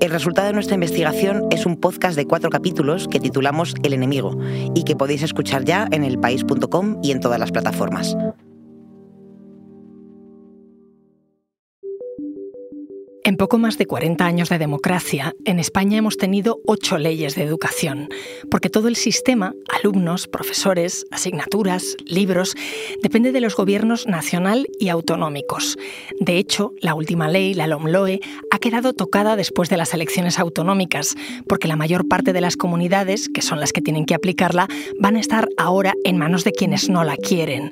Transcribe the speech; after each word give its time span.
El 0.00 0.10
resultado 0.10 0.46
de 0.46 0.52
nuestra 0.52 0.74
investigación 0.74 1.46
es 1.50 1.66
un 1.66 1.76
podcast 1.76 2.16
de 2.16 2.24
cuatro 2.24 2.50
capítulos 2.50 3.08
que 3.08 3.18
titulamos 3.18 3.74
El 3.82 3.92
enemigo 3.92 4.38
y 4.74 4.84
que 4.84 4.94
podéis 4.94 5.22
escuchar 5.22 5.64
ya 5.64 5.88
en 5.90 6.04
elpaís.com 6.04 7.00
y 7.02 7.10
en 7.10 7.20
todas 7.20 7.40
las 7.40 7.50
plataformas. 7.50 8.16
Poco 13.38 13.56
más 13.56 13.78
de 13.78 13.86
40 13.86 14.26
años 14.26 14.48
de 14.48 14.58
democracia, 14.58 15.34
en 15.44 15.60
España 15.60 15.96
hemos 15.96 16.16
tenido 16.16 16.60
ocho 16.66 16.98
leyes 16.98 17.36
de 17.36 17.44
educación, 17.44 18.08
porque 18.50 18.68
todo 18.68 18.88
el 18.88 18.96
sistema, 18.96 19.54
alumnos, 19.68 20.26
profesores, 20.26 21.06
asignaturas, 21.12 21.96
libros, 22.04 22.56
depende 23.00 23.30
de 23.30 23.40
los 23.40 23.54
gobiernos 23.54 24.08
nacional 24.08 24.66
y 24.80 24.88
autonómicos. 24.88 25.78
De 26.18 26.36
hecho, 26.36 26.72
la 26.82 26.94
última 26.94 27.28
ley, 27.28 27.54
la 27.54 27.68
LOMLOE, 27.68 28.20
ha 28.50 28.58
quedado 28.58 28.92
tocada 28.92 29.36
después 29.36 29.68
de 29.70 29.76
las 29.76 29.94
elecciones 29.94 30.40
autonómicas, 30.40 31.14
porque 31.46 31.68
la 31.68 31.76
mayor 31.76 32.08
parte 32.08 32.32
de 32.32 32.40
las 32.40 32.56
comunidades, 32.56 33.28
que 33.28 33.42
son 33.42 33.60
las 33.60 33.72
que 33.72 33.80
tienen 33.80 34.04
que 34.04 34.16
aplicarla, 34.16 34.66
van 34.98 35.14
a 35.14 35.20
estar 35.20 35.48
ahora 35.56 35.94
en 36.04 36.18
manos 36.18 36.42
de 36.42 36.52
quienes 36.52 36.88
no 36.88 37.04
la 37.04 37.16
quieren 37.16 37.70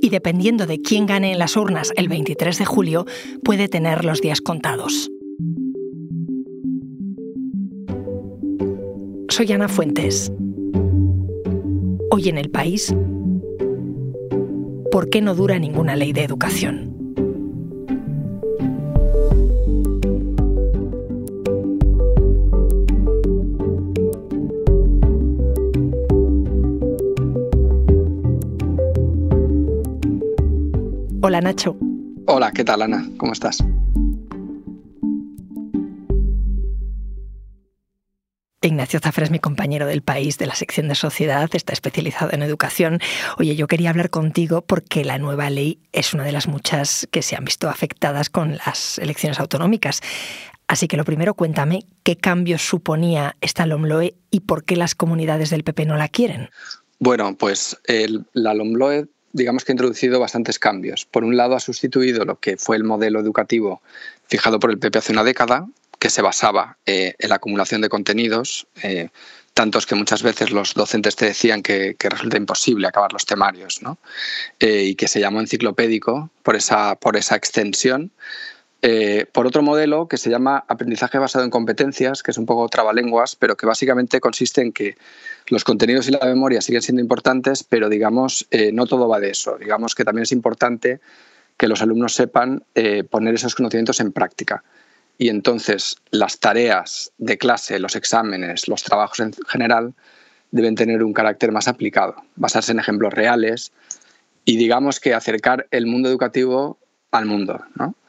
y 0.00 0.10
dependiendo 0.10 0.66
de 0.66 0.80
quién 0.80 1.06
gane 1.06 1.32
en 1.32 1.38
las 1.38 1.56
urnas 1.56 1.92
el 1.96 2.08
23 2.08 2.58
de 2.58 2.64
julio, 2.64 3.06
puede 3.42 3.68
tener 3.68 4.04
los 4.04 4.20
días 4.20 4.40
contados. 4.40 5.10
Soy 9.28 9.52
Ana 9.52 9.68
Fuentes. 9.68 10.32
Hoy 12.10 12.28
en 12.28 12.38
el 12.38 12.50
país, 12.50 12.94
¿por 14.90 15.10
qué 15.10 15.20
no 15.20 15.34
dura 15.34 15.58
ninguna 15.58 15.96
ley 15.96 16.12
de 16.12 16.24
educación? 16.24 16.95
Hola 31.28 31.40
Nacho. 31.40 31.76
Hola, 32.28 32.52
¿qué 32.52 32.62
tal 32.62 32.82
Ana? 32.82 33.04
¿Cómo 33.18 33.32
estás? 33.32 33.58
Ignacio 38.62 39.00
Zafra 39.00 39.24
es 39.24 39.32
mi 39.32 39.40
compañero 39.40 39.86
del 39.86 40.02
país 40.02 40.38
de 40.38 40.46
la 40.46 40.54
sección 40.54 40.86
de 40.86 40.94
sociedad, 40.94 41.50
está 41.52 41.72
especializado 41.72 42.30
en 42.32 42.44
educación. 42.44 43.00
Oye, 43.38 43.56
yo 43.56 43.66
quería 43.66 43.90
hablar 43.90 44.10
contigo 44.10 44.62
porque 44.62 45.04
la 45.04 45.18
nueva 45.18 45.50
ley 45.50 45.80
es 45.90 46.14
una 46.14 46.22
de 46.22 46.30
las 46.30 46.46
muchas 46.46 47.08
que 47.10 47.22
se 47.22 47.34
han 47.34 47.44
visto 47.44 47.68
afectadas 47.68 48.30
con 48.30 48.58
las 48.64 49.00
elecciones 49.00 49.40
autonómicas. 49.40 50.02
Así 50.68 50.86
que 50.86 50.96
lo 50.96 51.04
primero, 51.04 51.34
cuéntame 51.34 51.80
qué 52.04 52.14
cambios 52.16 52.62
suponía 52.62 53.36
esta 53.40 53.66
LOMLOE 53.66 54.14
y 54.30 54.40
por 54.42 54.62
qué 54.62 54.76
las 54.76 54.94
comunidades 54.94 55.50
del 55.50 55.64
PP 55.64 55.86
no 55.86 55.96
la 55.96 56.06
quieren. 56.06 56.50
Bueno, 57.00 57.36
pues 57.36 57.76
la 58.32 58.54
LOMLOE 58.54 59.08
digamos 59.36 59.64
que 59.64 59.72
ha 59.72 59.74
introducido 59.74 60.18
bastantes 60.18 60.58
cambios. 60.58 61.04
Por 61.04 61.22
un 61.22 61.36
lado, 61.36 61.54
ha 61.54 61.60
sustituido 61.60 62.24
lo 62.24 62.40
que 62.40 62.56
fue 62.56 62.76
el 62.76 62.84
modelo 62.84 63.20
educativo 63.20 63.82
fijado 64.28 64.58
por 64.58 64.70
el 64.70 64.78
PP 64.78 64.98
hace 64.98 65.12
una 65.12 65.24
década, 65.24 65.66
que 65.98 66.10
se 66.10 66.22
basaba 66.22 66.78
eh, 66.86 67.14
en 67.18 67.28
la 67.28 67.36
acumulación 67.36 67.80
de 67.80 67.88
contenidos, 67.88 68.66
eh, 68.82 69.10
tantos 69.54 69.86
que 69.86 69.94
muchas 69.94 70.22
veces 70.22 70.50
los 70.50 70.74
docentes 70.74 71.16
te 71.16 71.26
decían 71.26 71.62
que, 71.62 71.96
resulta 71.98 72.36
imposible 72.36 72.86
acabar 72.88 73.12
los 73.12 73.24
temarios, 73.24 73.82
¿no? 73.82 73.98
Eh, 74.58 74.84
y 74.84 74.94
que 74.94 75.08
se 75.08 75.20
llamó 75.20 75.40
enciclopédico 75.40 76.30
por 76.42 76.56
esa, 76.56 76.96
por 76.96 77.16
esa 77.16 77.36
extensión. 77.36 78.10
por 79.32 79.46
otro 79.48 79.62
modelo 79.62 80.06
que 80.06 80.16
se 80.16 80.30
llama 80.30 80.64
aprendizaje 80.68 81.18
basado 81.18 81.44
en 81.44 81.50
competencias, 81.50 82.22
que 82.22 82.30
es 82.30 82.38
un 82.38 82.46
poco 82.46 82.68
trabalenguas, 82.68 83.34
pero 83.34 83.56
que 83.56 83.66
básicamente 83.66 84.20
consiste 84.20 84.60
en 84.60 84.72
que 84.72 84.96
los 85.48 85.64
contenidos 85.64 86.08
y 86.08 86.12
la 86.12 86.24
memoria 86.24 86.60
siguen 86.60 86.82
siendo 86.82 87.02
importantes, 87.02 87.62
pero 87.64 87.88
digamos, 87.88 88.46
eh, 88.50 88.72
no 88.72 88.86
todo 88.86 89.08
va 89.08 89.20
de 89.20 89.30
eso. 89.30 89.56
Digamos 89.58 89.94
que 89.94 90.04
también 90.04 90.24
es 90.24 90.32
importante 90.32 91.00
que 91.56 91.68
los 91.68 91.82
alumnos 91.82 92.14
sepan 92.14 92.64
eh, 92.74 93.04
poner 93.04 93.34
esos 93.34 93.54
conocimientos 93.54 94.00
en 94.00 94.12
práctica. 94.12 94.62
Y 95.18 95.28
entonces 95.28 95.96
las 96.10 96.38
tareas 96.40 97.12
de 97.18 97.38
clase, 97.38 97.78
los 97.78 97.96
exámenes, 97.96 98.68
los 98.68 98.82
trabajos 98.82 99.20
en 99.20 99.32
general 99.48 99.94
deben 100.50 100.74
tener 100.74 101.02
un 101.02 101.12
carácter 101.12 101.52
más 101.52 101.68
aplicado, 101.68 102.16
basarse 102.36 102.72
en 102.72 102.78
ejemplos 102.78 103.14
reales 103.14 103.72
y 104.44 104.56
digamos 104.56 105.00
que 105.00 105.14
acercar 105.14 105.66
el 105.70 105.86
mundo 105.86 106.08
educativo 106.08 106.78
al 107.10 107.26
mundo. 107.26 107.60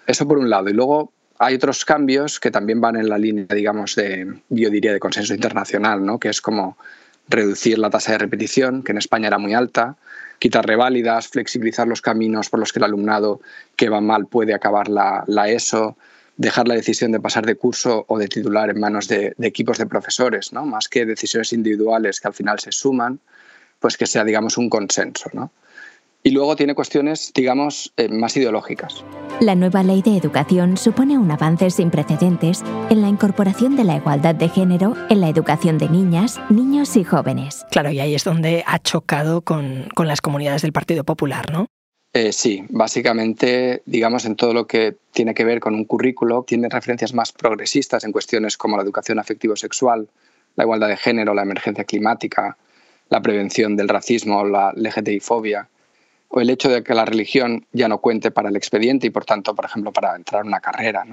Eso 0.06 0.28
por 0.28 0.38
un 0.38 0.50
lado. 0.50 0.70
Y 0.70 0.74
luego 0.74 1.14
hay 1.40 1.56
otros 1.56 1.86
cambios 1.86 2.40
que 2.40 2.52
también 2.52 2.82
van 2.82 2.96
en 2.96 3.10
la 3.10 3.18
línea, 3.18 3.46
digamos, 3.50 3.96
de, 3.96 4.42
yo 4.50 4.70
diría, 4.70 4.92
de 4.92 5.00
consenso 5.00 5.34
internacional, 5.34 6.06
¿no? 6.06 6.20
que 6.20 6.30
es 6.30 6.42
como 6.42 6.78
reducir 7.28 7.78
la 7.78 7.90
tasa 7.90 8.14
de 8.14 8.18
repetición, 8.20 8.84
que 8.84 8.92
en 8.92 8.98
España 8.98 9.28
era 9.28 9.38
muy 9.38 9.54
alta, 9.54 9.98
quitar 10.40 10.66
reválidas, 10.66 11.28
flexibilizar 11.28 11.88
los 11.88 12.02
caminos 12.02 12.50
por 12.50 12.60
los 12.60 12.72
que 12.72 12.80
el 12.80 12.86
alumnado 12.86 13.42
que 13.76 13.90
va 13.90 14.02
mal 14.02 14.28
puede 14.28 14.54
acabar 14.54 14.88
la, 14.88 15.50
ESO, 15.50 15.98
dejar 16.38 16.68
la 16.68 16.76
decisión 16.76 17.12
de 17.12 17.20
pasar 17.20 17.46
de 17.46 17.56
curso 17.56 18.06
o 18.08 18.18
de 18.18 18.28
titular 18.28 18.70
en 18.70 18.80
manos 18.80 19.08
de, 19.08 19.34
equipos 19.42 19.78
de 19.78 19.88
profesores, 19.88 20.54
¿no? 20.54 20.66
más 20.66 20.88
que 20.88 21.06
decisiones 21.06 21.54
individuales 21.54 22.22
que 22.22 22.28
al 22.28 22.34
final 22.34 22.60
se 22.60 22.72
suman, 22.72 23.20
pues 23.80 23.98
que 23.98 24.08
sea, 24.08 24.24
digamos, 24.24 24.58
un 24.58 24.70
consenso. 24.70 25.30
¿no? 25.34 25.52
Y 26.28 26.32
luego 26.32 26.58
tiene 26.58 26.76
cuestiones, 26.76 27.32
digamos, 27.34 27.94
eh, 27.96 28.10
más 28.10 28.36
ideológicas. 28.36 29.06
La 29.40 29.56
nueva 29.56 29.82
ley 29.82 30.02
de 30.02 30.18
educación 30.18 30.76
supone 30.76 31.18
un 31.18 31.32
avance 31.32 31.70
sin 31.70 31.90
precedentes 31.90 32.66
en 32.90 33.02
la 33.02 33.08
incorporación 33.08 33.78
de 33.78 33.86
la 33.86 33.96
igualdad 33.96 34.36
de 34.36 34.50
género 34.50 34.94
en 35.10 35.22
la 35.22 35.30
educación 35.30 35.78
de 35.78 35.88
niñas, 35.88 36.38
niños 36.50 36.98
y 36.98 37.06
jóvenes. 37.06 37.66
Claro, 37.72 37.92
y 37.92 38.02
ahí 38.02 38.14
es 38.14 38.26
donde 38.26 38.66
ha 38.68 38.78
chocado 38.80 39.40
con, 39.40 39.88
con 39.96 40.10
las 40.10 40.20
comunidades 40.20 40.64
del 40.64 40.74
Partido 40.74 41.06
Popular, 41.06 41.50
¿no? 41.50 41.68
Eh, 42.12 42.34
sí, 42.34 42.66
básicamente, 42.72 43.82
digamos, 43.86 44.26
en 44.26 44.36
todo 44.36 44.54
lo 44.54 44.68
que 44.68 44.98
tiene 45.14 45.34
que 45.34 45.46
ver 45.46 45.62
con 45.62 45.76
un 45.76 45.86
currículo, 45.86 46.44
tiene 46.46 46.68
referencias 46.68 47.14
más 47.14 47.32
progresistas 47.32 48.04
en 48.04 48.12
cuestiones 48.12 48.58
como 48.58 48.76
la 48.76 48.84
educación 48.84 49.18
afectivo-sexual, 49.18 50.10
la 50.58 50.64
igualdad 50.66 50.90
de 50.90 50.98
género, 50.98 51.34
la 51.34 51.44
emergencia 51.44 51.86
climática, 51.86 52.58
la 53.08 53.22
prevención 53.22 53.78
del 53.78 53.88
racismo, 53.88 54.44
la 54.44 54.74
LGTBI-fobia 54.74 55.70
o 56.30 56.42
el 56.42 56.50
hecho 56.50 56.70
de 56.70 56.84
que 56.84 56.94
la 56.94 57.06
religión 57.06 57.66
ya 57.72 57.88
no 57.88 58.00
cuente 58.00 58.32
para 58.32 58.50
el 58.50 58.56
expediente 58.56 59.08
y, 59.08 59.10
por 59.10 59.26
tanto, 59.26 59.56
por 59.56 59.66
ejemplo, 59.66 59.92
para 59.92 60.16
entrar 60.16 60.42
a 60.42 60.46
una 60.46 60.60
carrera. 60.60 61.06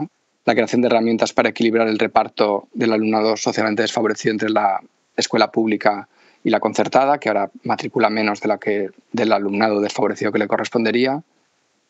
La 0.45 0.55
creación 0.55 0.83
de 0.83 0.89
herramientas 0.89 1.33
para 1.33 1.49
equilibrar 1.49 1.89
el 1.89 1.99
reparto 1.99 2.69
del 2.73 2.93
alumnado 2.93 3.37
socialmente 3.37 3.83
desfavorecido 3.83 4.33
entre 4.33 4.51
la 4.51 4.81
escuela 5.17 5.51
pública 5.51 6.09
y 6.43 6.51
la 6.51 6.61
concertada, 6.61 7.19
que 7.19 7.29
ahora 7.29 7.51
matricula 7.63 8.11
menos 8.11 8.41
de 8.41 8.49
la 8.49 8.59
que, 8.59 8.91
del 9.13 9.33
alumnado 9.33 9.81
desfavorecido 9.81 10.33
que 10.33 10.39
le 10.39 10.49
correspondería. 10.49 11.23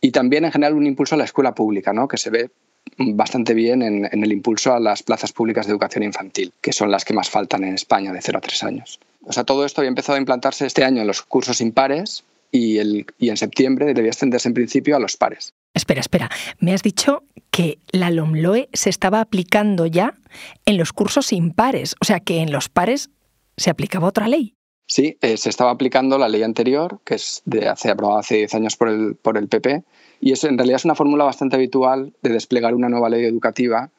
Y 0.00 0.12
también, 0.12 0.44
en 0.44 0.52
general, 0.52 0.74
un 0.74 0.86
impulso 0.86 1.14
a 1.14 1.18
la 1.18 1.24
escuela 1.24 1.54
pública, 1.54 1.92
¿no? 1.92 2.06
que 2.06 2.18
se 2.18 2.30
ve 2.30 2.50
bastante 2.98 3.54
bien 3.54 3.82
en, 3.82 4.04
en, 4.04 4.22
el 4.22 4.32
impulso 4.32 4.74
a 4.74 4.78
las 4.78 5.02
plazas 5.02 5.32
públicas 5.32 5.66
de 5.66 5.72
educación 5.72 6.04
infantil, 6.04 6.52
que 6.60 6.72
son 6.72 6.90
las 6.90 7.04
que 7.04 7.14
más 7.14 7.30
faltan 7.30 7.64
en 7.64 7.74
España 7.74 8.12
de 8.12 8.20
0 8.20 8.38
a 8.38 8.40
3 8.42 8.62
años. 8.64 9.00
O 9.24 9.32
sea, 9.32 9.44
todo 9.44 9.64
esto 9.64 9.80
había 9.80 9.88
empezado 9.88 10.16
a 10.16 10.20
implantarse 10.20 10.66
este 10.66 10.84
año 10.84 11.00
en 11.00 11.06
los 11.06 11.22
cursos 11.22 11.60
impares 11.60 12.22
y, 12.50 12.78
el, 12.78 13.06
y 13.18 13.30
en 13.30 13.36
septiembre 13.36 13.92
debía 13.94 14.10
extenderse 14.10 14.48
en 14.48 14.54
principio 14.54 14.96
a 14.96 15.00
los 15.00 15.16
pares. 15.16 15.52
Espera, 15.74 16.00
espera. 16.00 16.30
Me 16.58 16.72
has 16.72 16.82
dicho 16.82 17.24
que 17.50 17.78
la 17.90 18.10
LOMLOE 18.10 18.68
se 18.72 18.90
estaba 18.90 19.20
aplicando 19.20 19.86
ya 19.86 20.14
en 20.66 20.76
los 20.76 20.92
cursos 20.92 21.32
impares, 21.32 21.96
o 22.00 22.04
sea 22.04 22.20
que 22.20 22.40
en 22.40 22.52
los 22.52 22.68
pares 22.68 23.10
se 23.56 23.70
aplicaba 23.70 24.08
otra 24.08 24.28
ley. 24.28 24.54
Sí, 24.86 25.16
eh, 25.22 25.36
se 25.36 25.48
estaba 25.48 25.70
aplicando 25.70 26.18
la 26.18 26.28
ley 26.28 26.42
anterior, 26.42 27.00
que 27.04 27.14
es 27.14 27.42
de 27.46 27.68
hace 27.68 27.90
aprobada 27.90 28.20
hace 28.20 28.36
10 28.36 28.54
años 28.54 28.76
por 28.76 28.88
el, 28.88 29.16
por 29.16 29.38
el 29.38 29.48
PP, 29.48 29.82
y 30.20 30.32
eso 30.32 30.46
en 30.46 30.58
realidad 30.58 30.76
es 30.76 30.84
una 30.84 30.94
fórmula 30.94 31.24
bastante 31.24 31.56
habitual 31.56 32.12
de 32.22 32.30
desplegar 32.30 32.74
una 32.74 32.88
nueva 32.88 33.08
ley 33.08 33.24
educativa 33.24 33.90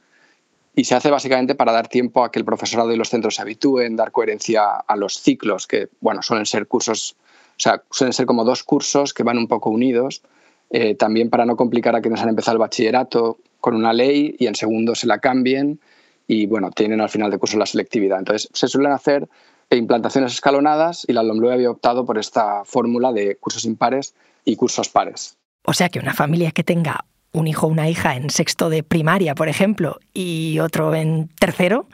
y 0.75 0.83
se 0.83 0.95
hace 0.95 1.09
básicamente 1.09 1.56
para 1.56 1.71
dar 1.71 1.88
tiempo 1.88 2.24
a 2.24 2.31
que 2.31 2.39
el 2.39 2.45
profesorado 2.45 2.92
y 2.92 2.97
los 2.97 3.09
centros 3.09 3.36
se 3.36 3.42
habitúen, 3.42 3.95
dar 3.95 4.12
coherencia 4.12 4.65
a 4.65 4.95
los 4.95 5.19
ciclos, 5.19 5.68
que 5.68 5.89
bueno, 6.01 6.21
suelen 6.21 6.45
ser 6.45 6.68
cursos 6.68 7.15
o 7.56 7.60
sea, 7.60 7.84
suelen 7.90 8.13
ser 8.13 8.25
como 8.25 8.44
dos 8.44 8.63
cursos 8.63 9.13
que 9.13 9.24
van 9.24 9.38
un 9.38 9.48
poco 9.48 9.69
unidos, 9.69 10.22
eh, 10.69 10.96
también 10.96 11.30
para 11.30 11.46
no 11.46 11.56
complicar 11.56 11.96
a 11.96 12.02
quienes 12.02 12.22
han 12.22 12.30
empezado 12.30 12.56
el 12.56 12.60
bachillerato 12.60 13.38
con 13.62 13.75
una 13.75 13.94
ley 13.94 14.36
y 14.38 14.48
en 14.48 14.56
segundo 14.56 14.94
se 14.96 15.07
la 15.07 15.19
cambien 15.19 15.80
y 16.28 16.48
bueno, 16.48 16.72
tienen 16.72 17.02
al 17.02 17.10
final 17.10 17.31
de 17.31 17.38
curso 17.38 17.57
la 17.57 17.66
selectividad. 17.66 18.19
Entonces, 18.19 18.50
se 18.54 18.68
suelen 18.68 18.92
hacer 18.92 19.30
implantaciones 19.72 20.34
escalonadas 20.34 21.06
y 21.07 21.13
la 21.13 21.24
LOMLOE 21.24 21.54
había 21.54 21.72
optado 21.72 22.06
por 22.06 22.18
esta 22.18 22.63
fórmula 22.66 23.12
de 23.12 23.36
cursos 23.38 23.66
impares 23.66 24.13
y 24.44 24.56
cursos 24.56 24.90
pares. 24.90 25.38
O 25.63 25.74
sea 25.74 25.90
que 25.90 26.00
una 26.00 26.13
familia 26.13 26.52
que 26.52 26.63
tenga 26.63 27.06
un 27.31 27.48
hijo 27.48 27.68
o 27.68 27.69
una 27.69 27.90
hija 27.90 28.16
en 28.16 28.30
sexto 28.30 28.69
de 28.69 28.84
primaria, 28.84 29.36
por 29.36 29.50
ejemplo, 29.50 30.00
y 30.13 30.60
otro 30.60 30.94
en 30.96 31.28
tercero, 31.40 31.88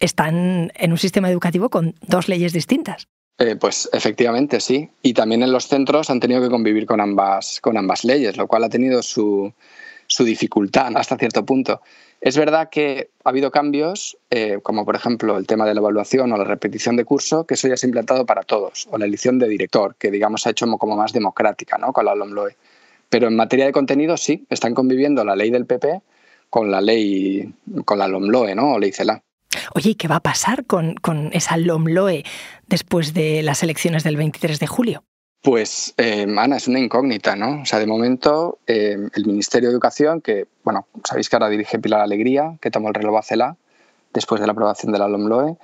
están 0.00 0.72
en 0.74 0.92
un 0.92 0.98
sistema 0.98 1.30
educativo 1.30 1.70
con 1.70 1.94
dos 2.02 2.28
leyes 2.28 2.52
distintas. 2.52 3.06
Eh, 3.38 3.56
pues 3.56 3.88
efectivamente 3.92 4.60
sí. 4.60 4.90
Y 5.02 5.14
también 5.14 5.42
en 5.42 5.52
los 5.52 5.66
centros 5.66 6.10
han 6.10 6.20
tenido 6.20 6.40
que 6.40 6.50
convivir 6.50 6.86
con 6.86 7.00
ambas, 7.00 7.60
con 7.60 7.76
ambas 7.76 8.04
leyes, 8.04 8.36
lo 8.36 8.46
cual 8.46 8.64
ha 8.64 8.68
tenido 8.68 9.02
su, 9.02 9.52
su 10.06 10.24
dificultad 10.24 10.96
hasta 10.96 11.16
cierto 11.16 11.44
punto. 11.44 11.80
Es 12.20 12.38
verdad 12.38 12.70
que 12.70 13.10
ha 13.24 13.28
habido 13.30 13.50
cambios, 13.50 14.16
eh, 14.30 14.58
como 14.62 14.84
por 14.84 14.96
ejemplo 14.96 15.36
el 15.36 15.46
tema 15.46 15.66
de 15.66 15.74
la 15.74 15.80
evaluación 15.80 16.32
o 16.32 16.38
la 16.38 16.44
repetición 16.44 16.96
de 16.96 17.04
curso, 17.04 17.44
que 17.44 17.54
eso 17.54 17.68
ya 17.68 17.76
se 17.76 17.86
ha 17.86 17.88
implantado 17.88 18.24
para 18.24 18.42
todos, 18.44 18.88
o 18.90 18.96
la 18.96 19.04
elección 19.04 19.38
de 19.38 19.48
director, 19.48 19.96
que 19.96 20.10
digamos 20.10 20.42
se 20.42 20.48
ha 20.48 20.52
hecho 20.52 20.66
como 20.78 20.96
más 20.96 21.12
democrática 21.12 21.76
¿no? 21.76 21.92
con 21.92 22.06
la 22.06 22.14
LOMLOE. 22.14 22.56
Pero 23.10 23.28
en 23.28 23.36
materia 23.36 23.66
de 23.66 23.72
contenido 23.72 24.16
sí, 24.16 24.46
están 24.48 24.74
conviviendo 24.74 25.24
la 25.24 25.36
ley 25.36 25.50
del 25.50 25.66
PP 25.66 26.00
con 26.48 26.70
la 26.70 26.80
ley, 26.80 27.52
con 27.84 27.98
la 27.98 28.08
LOMLOE, 28.08 28.54
¿no? 28.54 28.74
O 28.74 28.78
ley 28.78 28.92
CELA. 28.92 29.22
Oye, 29.74 29.90
¿y 29.90 29.94
qué 29.94 30.08
va 30.08 30.16
a 30.16 30.20
pasar 30.20 30.64
con, 30.66 30.94
con 30.94 31.30
esa 31.32 31.56
LOMLOE 31.56 32.24
después 32.66 33.14
de 33.14 33.42
las 33.42 33.62
elecciones 33.62 34.04
del 34.04 34.16
23 34.16 34.58
de 34.60 34.66
julio? 34.66 35.04
Pues, 35.42 35.92
eh, 35.98 36.26
Ana, 36.38 36.56
es 36.56 36.68
una 36.68 36.78
incógnita, 36.78 37.36
¿no? 37.36 37.60
O 37.60 37.66
sea, 37.66 37.78
de 37.78 37.86
momento, 37.86 38.60
eh, 38.66 38.96
el 39.14 39.26
Ministerio 39.26 39.68
de 39.68 39.74
Educación, 39.74 40.22
que, 40.22 40.46
bueno, 40.62 40.86
sabéis 41.04 41.28
que 41.28 41.36
ahora 41.36 41.50
dirige 41.50 41.78
Pilar 41.78 42.00
Alegría, 42.00 42.56
que 42.62 42.70
tomó 42.70 42.88
el 42.88 42.94
reloj 42.94 43.18
a 43.18 43.22
CELA 43.22 43.56
después 44.14 44.40
de 44.40 44.46
la 44.46 44.52
aprobación 44.52 44.90
de 44.92 44.98
la 44.98 45.06
LOMLOE, 45.06 45.58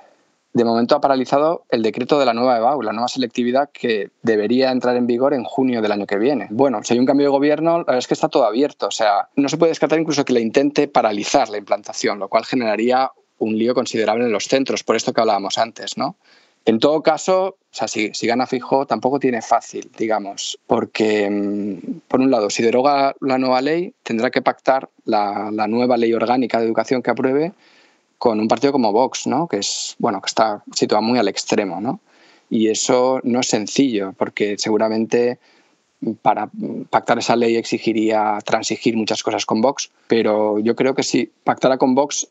de 0.53 0.65
momento 0.65 0.95
ha 0.95 1.01
paralizado 1.01 1.63
el 1.69 1.81
decreto 1.81 2.19
de 2.19 2.25
la 2.25 2.33
nueva 2.33 2.57
EBAU, 2.57 2.81
la 2.81 2.91
nueva 2.91 3.07
selectividad 3.07 3.69
que 3.71 4.11
debería 4.21 4.71
entrar 4.71 4.97
en 4.97 5.07
vigor 5.07 5.33
en 5.33 5.45
junio 5.45 5.81
del 5.81 5.93
año 5.93 6.05
que 6.05 6.17
viene. 6.17 6.47
Bueno, 6.51 6.83
si 6.83 6.93
hay 6.93 6.99
un 6.99 7.05
cambio 7.05 7.27
de 7.27 7.31
gobierno, 7.31 7.77
la 7.79 7.83
verdad 7.85 7.97
es 7.99 8.07
que 8.07 8.13
está 8.13 8.27
todo 8.27 8.45
abierto. 8.45 8.87
O 8.87 8.91
sea, 8.91 9.29
no 9.35 9.47
se 9.47 9.57
puede 9.57 9.71
descartar 9.71 9.99
incluso 9.99 10.25
que 10.25 10.33
le 10.33 10.41
intente 10.41 10.87
paralizar 10.89 11.49
la 11.49 11.57
implantación, 11.57 12.19
lo 12.19 12.27
cual 12.27 12.45
generaría 12.45 13.11
un 13.41 13.57
lío 13.57 13.73
considerable 13.73 14.25
en 14.25 14.31
los 14.31 14.45
centros, 14.45 14.83
por 14.83 14.95
esto 14.95 15.13
que 15.13 15.21
hablábamos 15.21 15.57
antes, 15.57 15.97
¿no? 15.97 16.15
En 16.63 16.79
todo 16.79 17.01
caso, 17.01 17.47
o 17.47 17.57
sea, 17.71 17.87
si, 17.87 18.11
gana 18.27 18.45
Fijo, 18.45 18.85
tampoco 18.85 19.19
tiene 19.19 19.41
fácil, 19.41 19.89
digamos, 19.97 20.59
porque, 20.67 21.27
mm, 21.27 22.01
por 22.07 22.19
un 22.19 22.29
lado, 22.29 22.51
si 22.51 22.61
deroga 22.61 23.15
la 23.19 23.39
nueva 23.39 23.61
ley, 23.61 23.95
tendrá 24.03 24.29
que 24.29 24.43
pactar 24.43 24.89
la, 25.05 25.49
nueva 25.67 25.97
ley 25.97 26.13
orgánica 26.13 26.59
de 26.59 26.65
educación 26.65 27.01
que 27.01 27.09
apruebe 27.09 27.53
con 28.19 28.39
un 28.39 28.47
partido 28.47 28.71
como 28.71 28.91
Vox, 28.91 29.25
¿no? 29.25 29.47
que, 29.47 29.57
es, 29.57 29.95
bueno, 29.97 30.21
que 30.21 30.27
está 30.27 30.63
situado 30.75 31.01
muy 31.01 31.17
al 31.17 31.27
extremo. 31.27 31.81
¿no? 31.81 31.99
Y 32.51 32.67
eso 32.67 33.19
no 33.23 33.39
es 33.39 33.47
sencillo, 33.47 34.13
porque 34.15 34.55
seguramente 34.59 35.39
para 36.21 36.49
pactar 36.91 37.17
esa 37.17 37.35
ley 37.35 37.55
exigiría 37.55 38.37
transigir 38.45 38.95
muchas 38.95 39.23
cosas 39.23 39.47
con 39.47 39.61
Vox, 39.61 39.89
pero 40.07 40.59
yo 40.59 40.75
creo 40.75 40.93
que 40.93 41.03
si 41.03 41.31
pactara 41.43 41.79
con 41.79 41.95
Vox 41.95 42.27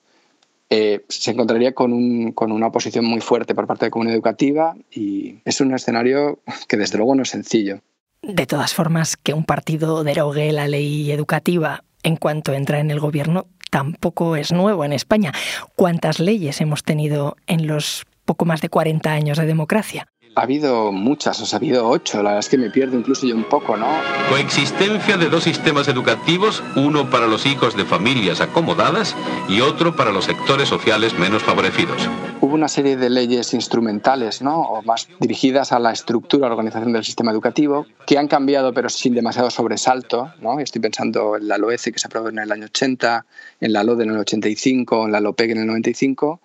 eh, 0.71 1.05
se 1.09 1.33
encontraría 1.33 1.75
con, 1.75 1.93
una 1.93 2.67
oposición 2.69 3.05
muy 3.05 3.21
fuerte 3.21 3.55
por 3.57 3.67
parte 3.67 3.85
de 3.85 3.87
la 3.89 3.91
comunidad 3.91 4.15
educativa 4.15 4.77
y 4.91 5.41
es 5.45 5.61
un 5.61 5.75
escenario 5.75 6.41
que 6.69 6.77
desde 6.77 6.97
luego 6.97 7.17
no 7.17 7.23
es 7.23 7.31
sencillo. 7.31 7.81
De 8.23 8.47
todas 8.47 8.73
formas, 8.73 9.17
que 9.17 9.35
un 9.35 9.45
partido 9.45 10.05
derogue 10.05 10.53
la 10.53 10.69
ley 10.69 11.11
educativa 11.11 11.83
en 12.03 12.17
cuanto 12.17 12.53
entra 12.53 12.79
en 12.79 12.91
el 12.91 13.01
gobierno 13.01 13.47
tampoco 13.71 14.37
es 14.37 14.53
nuevo 14.53 14.85
en 14.85 14.93
España. 14.93 15.33
¿Cuántas 15.77 16.21
leyes 16.21 16.61
hemos 16.61 16.83
tenido 16.83 17.37
en 17.47 17.67
los 17.67 18.05
poco 18.25 18.45
más 18.45 18.61
de 18.61 18.69
40 18.69 19.11
años 19.11 19.39
de 19.39 19.47
democracia? 19.47 20.07
Ha 20.41 20.45
habido 20.45 20.91
muchas, 20.91 21.39
o 21.43 21.45
sea, 21.45 21.59
ha 21.59 21.61
habido 21.61 21.87
ocho. 21.87 22.23
La 22.23 22.31
verdad 22.31 22.39
es 22.39 22.49
que 22.49 22.57
me 22.57 22.71
pierdo 22.71 22.97
incluso 22.97 23.27
yo 23.27 23.37
un 23.37 23.45
poco, 23.45 23.77
¿no? 23.77 23.87
Coexistencia 24.31 25.19
de 25.19 25.29
dos 25.29 25.45
sistemas 25.45 25.87
educativos, 25.87 26.63
uno 26.77 27.11
para 27.11 27.27
los 27.27 27.45
hijos 27.45 27.77
de 27.77 27.85
familias 27.85 28.41
acomodadas 28.41 29.15
y 29.51 29.61
otro 29.61 29.95
para 29.95 30.13
los 30.13 30.25
sectores 30.25 30.67
sociales 30.67 31.13
menos 31.19 31.43
favorecidos. 31.43 32.09
Hubo 32.41 32.55
una 32.55 32.69
serie 32.69 32.97
de 32.97 33.11
leyes 33.11 33.53
instrumentales, 33.53 34.41
¿no? 34.41 34.63
O 34.63 34.83
más 34.83 35.09
dirigidas 35.21 35.73
a 35.73 35.79
la 35.79 35.93
estructura, 35.93 36.47
a 36.47 36.49
la 36.49 36.55
organización 36.55 36.95
del 36.95 37.05
sistema 37.05 37.33
educativo, 37.33 37.85
que 38.07 38.17
han 38.17 38.27
cambiado, 38.27 38.73
pero 38.73 38.89
sin 38.89 39.15
demasiado 39.15 39.51
sobresalto, 39.51 40.33
¿no? 40.41 40.59
Estoy 40.59 40.81
pensando 40.81 41.37
en 41.37 41.49
la 41.49 41.59
LOECE, 41.59 41.93
que 41.93 41.99
se 41.99 42.07
aprobó 42.07 42.31
en 42.31 42.39
el 42.39 42.51
año 42.51 42.65
80, 42.65 43.27
en 43.61 43.73
la 43.75 43.85
LODE 43.85 44.05
en 44.05 44.11
el 44.13 44.17
85, 44.17 45.05
en 45.05 45.13
la 45.13 45.21
LOPEC 45.21 45.51
en 45.51 45.59
el 45.59 45.67
95 45.67 46.41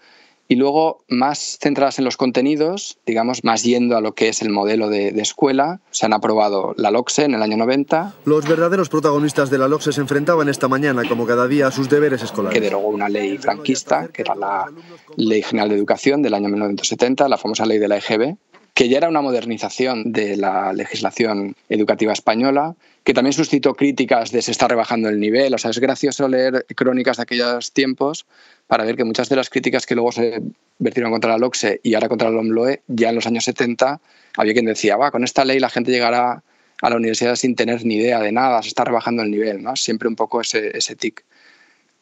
y 0.48 0.56
luego 0.56 1.04
más 1.08 1.58
centradas 1.62 1.98
en 2.00 2.06
los 2.06 2.18
contenidos, 2.18 2.98
digamos, 3.06 3.44
más 3.44 3.64
yendo 3.64 3.98
a 3.98 4.02
lo 4.02 4.14
que 4.14 4.30
es 4.30 4.42
el 4.42 4.50
modelo 4.50 4.90
de, 4.90 5.10
escuela. 5.22 5.80
Se 5.90 6.06
han 6.06 6.14
aprobado 6.14 6.76
la 6.78 6.92
LOCSE 6.92 7.24
en 7.24 7.34
el 7.34 7.42
año 7.42 7.58
90. 7.58 8.14
Los 8.26 8.48
verdaderos 8.48 8.90
protagonistas 8.90 9.50
de 9.50 9.58
la 9.58 9.68
LOCSE 9.68 9.94
se 9.94 10.02
enfrentaban 10.02 10.50
esta 10.50 10.68
mañana, 10.68 11.04
como 11.08 11.26
cada 11.26 11.48
día, 11.48 11.68
a 11.68 11.72
sus 11.72 11.90
deberes 11.90 12.22
escolares. 12.22 12.54
Que 12.54 12.62
derogó 12.62 12.90
una 12.90 13.10
ley 13.10 13.38
franquista, 13.38 14.10
que 14.10 14.22
era 14.22 14.36
la 14.36 14.72
Ley 15.18 15.42
General 15.42 15.70
de 15.70 15.76
Educación 15.76 16.22
del 16.22 16.36
año 16.36 16.50
1970, 16.50 17.28
la 17.28 17.38
famosa 17.38 17.66
ley 17.66 17.80
de 17.80 17.88
la 17.88 17.98
EGB, 17.98 18.36
que 18.76 18.90
ya 18.90 18.98
era 18.98 19.10
una 19.10 19.22
modernización 19.22 20.12
de 20.12 20.38
la 20.38 20.74
legislación 20.74 21.56
educativa 21.70 22.14
española, 22.14 22.76
que 23.06 23.14
también 23.14 23.34
suscitó 23.34 23.76
críticas 23.76 24.32
de 24.32 24.42
se 24.42 24.50
está 24.50 24.68
rebajando 24.68 25.10
el 25.10 25.20
nivel. 25.20 25.54
O 25.54 25.60
sea, 25.60 25.70
es 25.70 25.80
gracioso 25.80 26.28
leer 26.28 26.66
crónicas 26.76 27.18
de 27.18 27.24
aquellos 27.24 27.72
tiempos 27.72 28.26
para 28.66 28.84
ver 28.84 28.96
que 28.98 29.04
muchas 29.04 29.30
de 29.30 29.36
las 29.36 29.52
críticas 29.52 29.86
que 29.86 29.94
luego 29.94 30.12
se 30.12 30.42
vertieron 30.80 31.12
contra 31.12 31.30
la 31.30 31.38
LOCSE 31.38 31.82
y 31.84 31.94
ahora 31.94 32.10
contra 32.10 32.32
la 32.32 32.38
LOMLOE, 32.38 32.82
ya 32.88 33.10
en 33.10 33.16
los 33.16 33.28
años 33.28 33.46
70 33.46 34.02
había 34.38 34.54
quien 34.54 34.66
decía, 34.66 34.98
va, 34.98 35.12
con 35.12 35.24
esta 35.24 35.46
ley 35.46 35.60
la 35.60 35.70
gente 35.70 35.92
llegará 35.92 36.42
a 36.82 36.90
la 36.90 36.96
universidad 36.96 37.36
sin 37.36 37.56
tener 37.56 37.86
ni 37.86 37.98
idea 37.98 38.20
de 38.20 38.32
nada, 38.32 38.64
se 38.64 38.70
está 38.70 38.84
rebajando 38.84 39.22
el 39.22 39.30
nivel, 39.30 39.62
¿no? 39.62 39.76
Siempre 39.76 40.08
un 40.10 40.16
poco 40.16 40.42
ese, 40.42 40.76
ese 40.76 40.96
tic. 40.96 41.24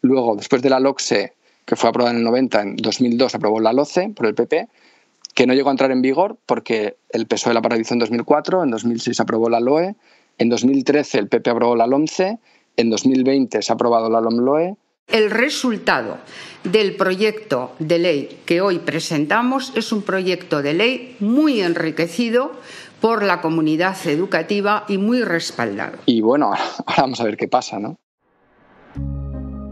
Luego, 0.01 0.37
después 0.37 0.61
de 0.61 0.69
la 0.69 0.79
LOCSE, 0.79 1.33
que 1.65 1.75
fue 1.75 1.89
aprobada 1.89 2.11
en 2.11 2.19
el 2.19 2.23
90, 2.23 2.61
en 2.61 2.75
2002 2.77 3.35
aprobó 3.35 3.59
la 3.59 3.73
LOCE 3.73 4.13
por 4.15 4.25
el 4.25 4.35
PP, 4.35 4.69
que 5.35 5.47
no 5.47 5.53
llegó 5.53 5.67
a 5.67 5.71
entrar 5.73 5.91
en 5.91 6.01
vigor 6.01 6.37
porque 6.45 6.95
el 7.09 7.27
PSOE 7.27 7.53
la 7.53 7.61
paralizó 7.61 7.93
en 7.93 7.99
2004, 7.99 8.63
en 8.63 8.71
2006 8.71 9.19
aprobó 9.19 9.49
la 9.49 9.59
LOE, 9.59 9.95
en 10.37 10.49
2013 10.49 11.19
el 11.19 11.27
PP 11.27 11.49
aprobó 11.49 11.75
la 11.75 11.87
LOMCE, 11.87 12.39
en 12.77 12.89
2020 12.89 13.61
se 13.61 13.71
ha 13.71 13.75
aprobado 13.75 14.09
la 14.09 14.21
LOMLOE. 14.21 14.75
El 15.07 15.31
resultado 15.31 16.17
del 16.63 16.95
proyecto 16.95 17.73
de 17.79 17.99
ley 17.99 18.39
que 18.45 18.61
hoy 18.61 18.79
presentamos 18.79 19.73
es 19.75 19.91
un 19.91 20.01
proyecto 20.01 20.61
de 20.61 20.73
ley 20.73 21.15
muy 21.19 21.61
enriquecido 21.61 22.53
por 23.01 23.21
la 23.21 23.41
comunidad 23.41 23.97
educativa 24.07 24.85
y 24.87 24.97
muy 24.97 25.21
respaldado. 25.23 25.97
Y 26.05 26.21
bueno, 26.21 26.53
ahora 26.85 27.01
vamos 27.01 27.19
a 27.19 27.25
ver 27.25 27.37
qué 27.37 27.47
pasa, 27.47 27.79
¿no? 27.79 27.97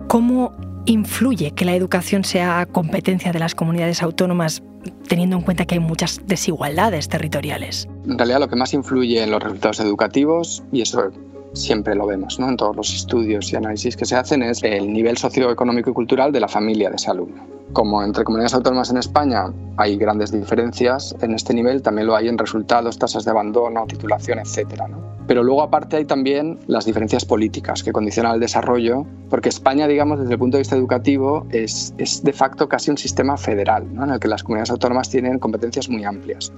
¿Cómo 0.07 0.70
influye 0.85 1.51
que 1.51 1.65
la 1.65 1.75
educación 1.75 2.23
sea 2.23 2.65
competencia 2.65 3.31
de 3.31 3.39
las 3.39 3.55
comunidades 3.55 4.01
autónomas 4.01 4.63
teniendo 5.07 5.37
en 5.37 5.43
cuenta 5.43 5.65
que 5.65 5.75
hay 5.75 5.79
muchas 5.79 6.21
desigualdades 6.25 7.07
territoriales? 7.07 7.87
En 8.07 8.17
realidad 8.17 8.39
lo 8.39 8.47
que 8.47 8.55
más 8.55 8.73
influye 8.73 9.21
en 9.21 9.31
los 9.31 9.41
resultados 9.43 9.79
educativos, 9.79 10.63
y 10.71 10.81
eso 10.81 11.11
siempre 11.53 11.95
lo 11.95 12.07
vemos 12.07 12.39
¿no? 12.39 12.49
en 12.49 12.57
todos 12.57 12.75
los 12.75 12.93
estudios 12.93 13.51
y 13.51 13.55
análisis 13.55 13.95
que 13.97 14.05
se 14.05 14.15
hacen, 14.15 14.43
es 14.43 14.63
el 14.63 14.91
nivel 14.91 15.17
socioeconómico 15.17 15.89
y 15.89 15.93
cultural 15.93 16.31
de 16.31 16.39
la 16.39 16.47
familia 16.47 16.89
de 16.89 16.95
ese 16.95 17.11
alumno. 17.11 17.45
Como 17.73 18.03
entre 18.03 18.25
comunidades 18.25 18.53
autónomas 18.53 18.89
en 18.89 18.97
España 18.97 19.45
hay 19.77 19.95
grandes 19.97 20.31
diferencias 20.31 21.15
en 21.21 21.33
este 21.33 21.53
nivel, 21.53 21.81
también 21.81 22.07
lo 22.07 22.15
hay 22.15 22.27
en 22.27 22.37
resultados, 22.37 22.97
tasas 22.97 23.23
de 23.23 23.31
abandono, 23.31 23.85
titulación, 23.87 24.39
etc. 24.39 24.83
Pero 25.25 25.43
luego 25.43 25.63
aparte 25.63 25.95
hay 25.95 26.05
también 26.05 26.59
las 26.67 26.85
diferencias 26.85 27.23
políticas 27.23 27.81
que 27.83 27.93
condicionan 27.93 28.33
el 28.33 28.39
desarrollo, 28.41 29.05
porque 29.29 29.47
España, 29.47 29.87
digamos, 29.87 30.19
desde 30.19 30.33
el 30.33 30.39
punto 30.39 30.57
de 30.57 30.61
vista 30.61 30.75
educativo, 30.75 31.47
es, 31.51 31.93
es 31.97 32.23
de 32.23 32.33
facto 32.33 32.67
casi 32.67 32.91
un 32.91 32.97
sistema 32.97 33.37
federal, 33.37 33.87
¿no? 33.93 34.03
en 34.03 34.11
el 34.11 34.19
que 34.19 34.27
las 34.27 34.43
comunidades 34.43 34.71
autónomas 34.71 35.09
tienen 35.09 35.39
competencias 35.39 35.87
muy 35.87 36.03
amplias. 36.03 36.51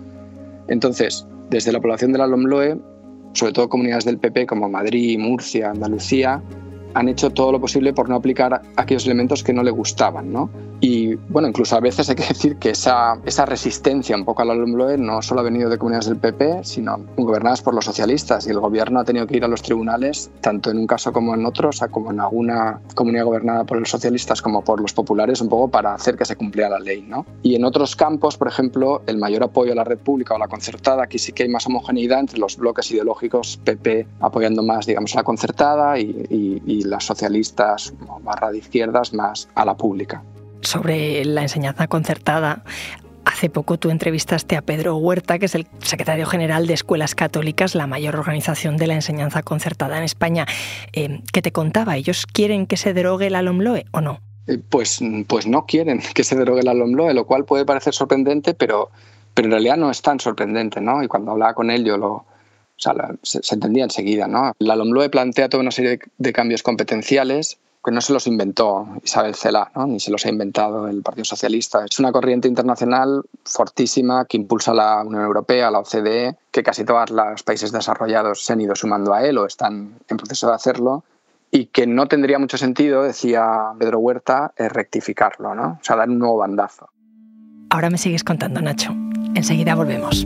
Entonces, 0.67 1.27
desde 1.51 1.71
la 1.71 1.79
población 1.79 2.11
de 2.11 2.17
la 2.17 2.25
LOMLOE 2.25 2.79
sobre 3.33 3.53
todo 3.53 3.69
comunidades 3.69 4.05
del 4.05 4.17
PP 4.17 4.45
como 4.45 4.69
Madrid, 4.69 5.19
Murcia, 5.19 5.71
Andalucía, 5.71 6.41
han 6.93 7.09
hecho 7.09 7.31
todo 7.31 7.51
lo 7.51 7.59
posible 7.59 7.93
por 7.93 8.07
no 8.09 8.15
aplicar 8.15 8.61
aquellos 8.75 9.05
elementos 9.05 9.43
que 9.43 9.53
no 9.53 9.63
le 9.63 9.71
gustaban. 9.71 10.31
¿no? 10.31 10.49
Y 10.79 11.02
bueno, 11.29 11.47
incluso 11.47 11.75
a 11.75 11.79
veces 11.79 12.09
hay 12.09 12.15
que 12.15 12.27
decir 12.27 12.57
que 12.57 12.71
esa, 12.71 13.15
resistencia 13.45 14.15
un 14.15 14.25
poco 14.25 14.41
al 14.41 14.49
LOMLOE 14.49 14.97
no 14.97 15.21
solo 15.21 15.41
ha 15.41 15.43
venido 15.43 15.69
de 15.69 15.77
comunidades 15.77 16.07
del 16.07 16.17
PP, 16.17 16.63
sino 16.63 16.99
gobernadas 17.17 17.61
por 17.61 17.73
los 17.73 17.85
socialistas. 17.85 18.47
Y 18.47 18.51
el 18.51 18.59
gobierno 18.59 18.99
ha 18.99 19.03
tenido 19.03 19.27
que 19.27 19.37
ir 19.37 19.43
a 19.43 19.47
los 19.47 19.61
tribunales, 19.61 20.31
tanto 20.41 20.71
en 20.71 20.77
un 20.77 20.87
caso 20.87 21.11
como 21.11 21.33
en 21.33 21.45
otro, 21.45 21.69
o 21.69 21.71
sea, 21.71 21.87
como 21.87 22.11
en 22.11 22.19
alguna 22.19 22.81
comunidad 22.95 23.25
gobernada 23.25 23.63
por 23.63 23.79
los 23.79 23.89
socialistas 23.89 24.41
como 24.41 24.63
por 24.63 24.81
los 24.81 24.93
populares, 24.93 25.41
un 25.41 25.49
poco 25.49 25.69
para 25.69 25.93
hacer 25.93 26.17
que 26.17 26.25
se 26.25 26.35
cumpliera 26.35 26.69
la 26.69 26.79
ley. 26.79 27.01
¿no? 27.07 27.25
Y 27.41 27.55
en 27.55 27.65
otros 27.65 27.95
campos, 27.95 28.37
por 28.37 28.47
ejemplo, 28.47 29.01
el 29.07 29.17
mayor 29.17 29.43
apoyo 29.43 29.71
a 29.73 29.75
la 29.75 29.83
red 29.83 29.97
pública 29.97 30.33
o 30.33 30.37
a 30.37 30.39
la 30.39 30.47
concertada, 30.47 31.03
aquí 31.03 31.19
sí 31.19 31.33
que 31.33 31.43
hay 31.43 31.49
más 31.49 31.65
homogeneidad 31.67 32.19
entre 32.19 32.39
los 32.39 32.57
bloques 32.57 32.89
ideológicos, 32.91 33.59
PP 33.63 34.07
apoyando 34.19 34.63
más, 34.63 34.85
digamos, 34.85 35.13
a 35.15 35.19
la 35.19 35.23
concertada 35.23 35.99
y, 35.99 36.25
y, 36.29 36.61
y 36.65 36.83
las 36.83 37.05
socialistas 37.05 37.93
barra 38.23 38.51
de 38.51 38.59
izquierdas 38.59 39.13
más 39.13 39.49
a 39.55 39.65
la 39.65 39.75
pública. 39.75 40.23
Sobre 40.63 41.23
la 41.25 41.41
enseñanza 41.41 41.87
concertada. 41.87 42.63
Hace 43.25 43.49
poco 43.49 43.77
tú 43.77 43.89
entrevistaste 43.89 44.57
a 44.57 44.61
Pedro 44.61 44.97
Huerta, 44.97 45.39
que 45.39 45.45
es 45.45 45.55
el 45.55 45.67
secretario 45.79 46.25
general 46.25 46.67
de 46.67 46.73
Escuelas 46.73 47.15
Católicas, 47.15 47.73
la 47.73 47.87
mayor 47.87 48.17
organización 48.17 48.75
de 48.75 48.87
la 48.87 48.95
enseñanza 48.95 49.43
concertada 49.43 49.97
en 49.97 50.03
España. 50.03 50.45
Eh, 50.91 51.21
¿Qué 51.31 51.41
te 51.41 51.51
contaba? 51.51 51.95
¿Ellos 51.95 52.25
quieren 52.25 52.67
que 52.67 52.75
se 52.75 52.93
derogue 52.93 53.29
la 53.29 53.41
LOMLOE 53.41 53.85
o 53.91 54.01
no? 54.01 54.19
Eh, 54.47 54.59
pues, 54.69 54.99
pues 55.27 55.47
no 55.47 55.65
quieren 55.65 56.01
que 56.15 56.23
se 56.23 56.35
derogue 56.35 56.63
la 56.63 56.73
LOMLOE, 56.73 57.13
lo 57.13 57.25
cual 57.25 57.45
puede 57.45 57.65
parecer 57.65 57.93
sorprendente, 57.93 58.53
pero, 58.53 58.89
pero 59.33 59.47
en 59.47 59.51
realidad 59.51 59.77
no 59.77 59.89
es 59.89 60.01
tan 60.01 60.19
sorprendente, 60.19 60.81
¿no? 60.81 61.01
Y 61.01 61.07
cuando 61.07 61.31
hablaba 61.31 61.53
con 61.53 61.71
él 61.71 61.85
yo 61.85 61.97
lo, 61.97 62.25
se, 63.21 63.55
entendía 63.55 63.83
enseguida, 63.83 64.27
¿no? 64.27 64.53
La 64.59 64.75
LOMLOE 64.75 65.09
plantea 65.09 65.49
toda 65.49 65.61
una 65.61 65.71
serie 65.71 65.99
de 66.17 66.33
cambios 66.33 66.63
competenciales 66.63 67.57
que 67.83 67.91
no 67.91 68.01
se 68.01 68.13
los 68.13 68.27
inventó 68.27 68.87
Isabel 69.03 69.35
Cela, 69.35 69.71
ni 69.87 69.99
se 69.99 70.11
los 70.11 70.25
ha 70.25 70.29
inventado 70.29 70.87
el 70.87 71.01
Partido 71.01 71.25
Socialista. 71.25 71.83
Es 71.85 71.99
una 71.99 72.11
corriente 72.11 72.47
internacional 72.47 73.23
fortísima 73.43 74.25
que 74.25 74.37
impulsa 74.37 74.73
la 74.73 75.03
Unión 75.03 75.23
Europea, 75.23 75.69
la 75.69 75.79
OCDE, 75.79 76.37
que 76.51 76.63
casi 76.63 76.85
todos 76.85 77.09
los 77.09 77.43
países 77.43 77.71
desarrollados 77.71 78.43
se 78.45 78.53
han 78.53 78.61
ido 78.61 78.75
sumando 78.75 79.13
a 79.13 79.23
él 79.25 79.37
o 79.37 79.45
están 79.45 79.95
en 80.07 80.17
proceso 80.17 80.47
de 80.47 80.53
hacerlo 80.53 81.03
y 81.51 81.65
que 81.67 81.85
no 81.85 82.07
tendría 82.07 82.39
mucho 82.39 82.57
sentido, 82.57 83.03
decía 83.03 83.45
Pedro 83.77 83.99
Huerta, 83.99 84.53
rectificarlo, 84.57 85.53
¿no? 85.53 85.77
o 85.79 85.83
sea, 85.83 85.95
dar 85.95 86.09
un 86.09 86.17
nuevo 86.19 86.37
bandazo. 86.37 86.89
Ahora 87.69 87.89
me 87.89 87.97
sigues 87.97 88.23
contando, 88.23 88.61
Nacho. 88.61 88.91
Enseguida 89.35 89.75
volvemos. 89.75 90.25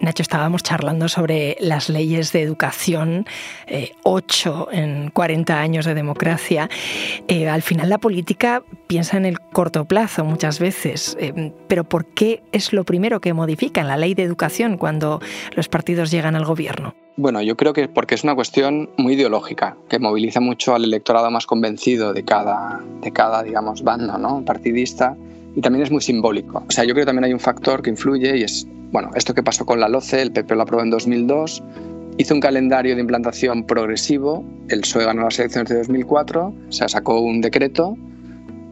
Nacho, 0.00 0.22
estábamos 0.22 0.62
charlando 0.62 1.08
sobre 1.08 1.58
las 1.60 1.90
leyes 1.90 2.32
de 2.32 2.40
educación, 2.40 3.26
eh, 3.66 3.92
ocho 4.02 4.68
en 4.72 5.10
40 5.10 5.60
años 5.60 5.84
de 5.84 5.92
democracia. 5.94 6.70
Eh, 7.28 7.50
al 7.50 7.60
final 7.60 7.90
la 7.90 7.98
política 7.98 8.62
piensa 8.86 9.18
en 9.18 9.26
el 9.26 9.38
corto 9.38 9.84
plazo 9.84 10.24
muchas 10.24 10.58
veces, 10.58 11.18
eh, 11.20 11.52
pero 11.68 11.84
¿por 11.84 12.06
qué 12.06 12.42
es 12.50 12.72
lo 12.72 12.84
primero 12.84 13.20
que 13.20 13.34
modifican 13.34 13.88
la 13.88 13.98
ley 13.98 14.14
de 14.14 14.22
educación 14.22 14.78
cuando 14.78 15.20
los 15.54 15.68
partidos 15.68 16.10
llegan 16.10 16.34
al 16.34 16.46
gobierno? 16.46 16.94
Bueno, 17.16 17.42
yo 17.42 17.54
creo 17.58 17.74
que 17.74 17.86
porque 17.86 18.14
es 18.14 18.24
una 18.24 18.34
cuestión 18.34 18.88
muy 18.96 19.12
ideológica, 19.12 19.76
que 19.90 19.98
moviliza 19.98 20.40
mucho 20.40 20.74
al 20.74 20.84
electorado 20.84 21.30
más 21.30 21.44
convencido 21.44 22.14
de 22.14 22.24
cada, 22.24 22.80
de 23.02 23.12
cada 23.12 23.42
digamos, 23.42 23.82
bando 23.82 24.16
¿no? 24.16 24.42
partidista 24.46 25.14
y 25.54 25.60
también 25.60 25.84
es 25.84 25.90
muy 25.90 26.00
simbólico. 26.00 26.64
O 26.68 26.70
sea, 26.70 26.84
yo 26.84 26.94
creo 26.94 27.02
que 27.02 27.06
también 27.06 27.24
hay 27.24 27.32
un 27.32 27.40
factor 27.40 27.82
que 27.82 27.90
influye 27.90 28.38
y 28.38 28.42
es 28.42 28.66
bueno, 28.92 29.10
esto 29.14 29.34
que 29.34 29.42
pasó 29.42 29.64
con 29.64 29.78
la 29.78 29.88
LOCE, 29.88 30.20
el 30.20 30.32
PP 30.32 30.54
lo 30.56 30.62
aprobó 30.62 30.82
en 30.82 30.90
2002, 30.90 31.62
hizo 32.18 32.34
un 32.34 32.40
calendario 32.40 32.94
de 32.94 33.00
implantación 33.00 33.64
progresivo, 33.64 34.44
el 34.68 34.80
PSOE 34.80 35.04
ganó 35.04 35.22
las 35.22 35.38
elecciones 35.38 35.68
de 35.68 35.78
2004, 35.78 36.46
o 36.46 36.72
sea, 36.72 36.88
sacó 36.88 37.20
un 37.20 37.40
decreto, 37.40 37.96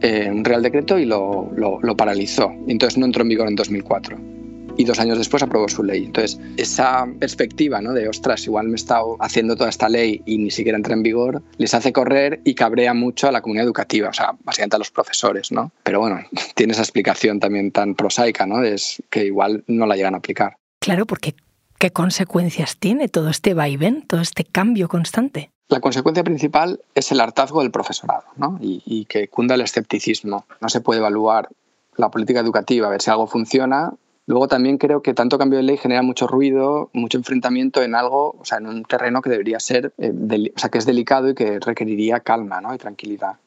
eh, 0.01 0.29
un 0.29 0.43
real 0.43 0.61
decreto 0.61 0.99
y 0.99 1.05
lo, 1.05 1.49
lo, 1.55 1.79
lo 1.81 1.95
paralizó. 1.95 2.51
Entonces 2.67 2.97
no 2.97 3.05
entró 3.05 3.23
en 3.23 3.29
vigor 3.29 3.47
en 3.47 3.55
2004 3.55 4.38
y 4.79 4.85
dos 4.85 4.97
años 4.97 5.17
después 5.17 5.43
aprobó 5.43 5.67
su 5.67 5.83
ley. 5.83 6.05
Entonces, 6.05 6.39
esa 6.55 7.05
perspectiva 7.19 7.81
¿no? 7.81 7.91
de, 7.91 8.07
ostras, 8.07 8.45
igual 8.45 8.67
me 8.67 8.71
he 8.71 8.75
estado 8.75 9.17
haciendo 9.19 9.57
toda 9.57 9.69
esta 9.69 9.89
ley 9.89 10.23
y 10.25 10.37
ni 10.37 10.51
siquiera 10.51 10.77
entra 10.77 10.93
en 10.93 11.03
vigor, 11.03 11.43
les 11.57 11.73
hace 11.73 11.91
correr 11.91 12.39
y 12.45 12.55
cabrea 12.55 12.93
mucho 12.93 13.27
a 13.27 13.33
la 13.33 13.41
comunidad 13.41 13.65
educativa, 13.65 14.07
o 14.07 14.13
sea, 14.13 14.37
básicamente 14.41 14.77
a 14.77 14.79
los 14.79 14.89
profesores, 14.89 15.51
¿no? 15.51 15.73
Pero 15.83 15.99
bueno, 15.99 16.21
tiene 16.55 16.71
esa 16.71 16.81
explicación 16.81 17.41
también 17.41 17.73
tan 17.73 17.93
prosaica, 17.93 18.45
¿no? 18.45 18.63
Es 18.63 19.03
que 19.09 19.25
igual 19.25 19.65
no 19.67 19.85
la 19.85 19.97
llegan 19.97 20.15
a 20.15 20.19
aplicar. 20.19 20.55
Claro, 20.79 21.05
porque 21.05 21.35
¿qué 21.77 21.91
consecuencias 21.91 22.77
tiene 22.77 23.09
todo 23.09 23.29
este 23.29 23.53
vaivén, 23.53 24.07
todo 24.07 24.21
este 24.21 24.45
cambio 24.45 24.87
constante? 24.87 25.51
La 25.67 25.81
consecuencia 25.81 26.23
principal 26.23 26.79
es 26.95 27.11
el 27.11 27.19
hartazgo 27.19 27.63
del 27.63 27.71
profesorado 27.71 28.23
¿no? 28.37 28.57
y, 28.61 28.81
y, 28.85 29.03
que 29.05 29.27
cunda 29.27 29.55
el 29.55 29.61
escepticismo. 29.61 30.45
No 30.61 30.69
se 30.69 30.79
puede 30.79 31.01
evaluar 31.01 31.49
la 31.97 32.09
política 32.09 32.39
educativa, 32.39 32.87
a 32.87 32.91
ver 32.91 33.01
si 33.01 33.11
algo 33.11 33.27
funciona 33.27 33.91
Luego 34.29 34.47
también 34.47 34.77
creo 34.77 35.01
que 35.01 35.15
tanto 35.15 35.39
cambio 35.39 35.57
de 35.57 35.63
ley 35.63 35.77
genera 35.77 36.03
mucho 36.03 36.27
ruido, 36.27 36.91
mucho 36.93 37.17
enfrentamiento 37.17 37.81
en 37.81 37.95
algo, 37.95 38.35
o 38.39 38.45
sea, 38.45 38.59
en 38.59 38.67
un 38.67 38.85
terreno 38.85 39.23
que 39.23 39.31
debería 39.31 39.59
ser, 39.59 39.91
eh, 39.97 40.13
o 40.55 40.59
sea, 40.59 40.69
que 40.69 40.77
es 40.77 40.85
delicado 40.85 41.29
y 41.29 41.33
que 41.33 41.59
requeriría 41.59 42.19
calma 42.19 42.61
¿no? 42.61 42.75
y 42.75 42.77
tranquilidad. 42.77 43.37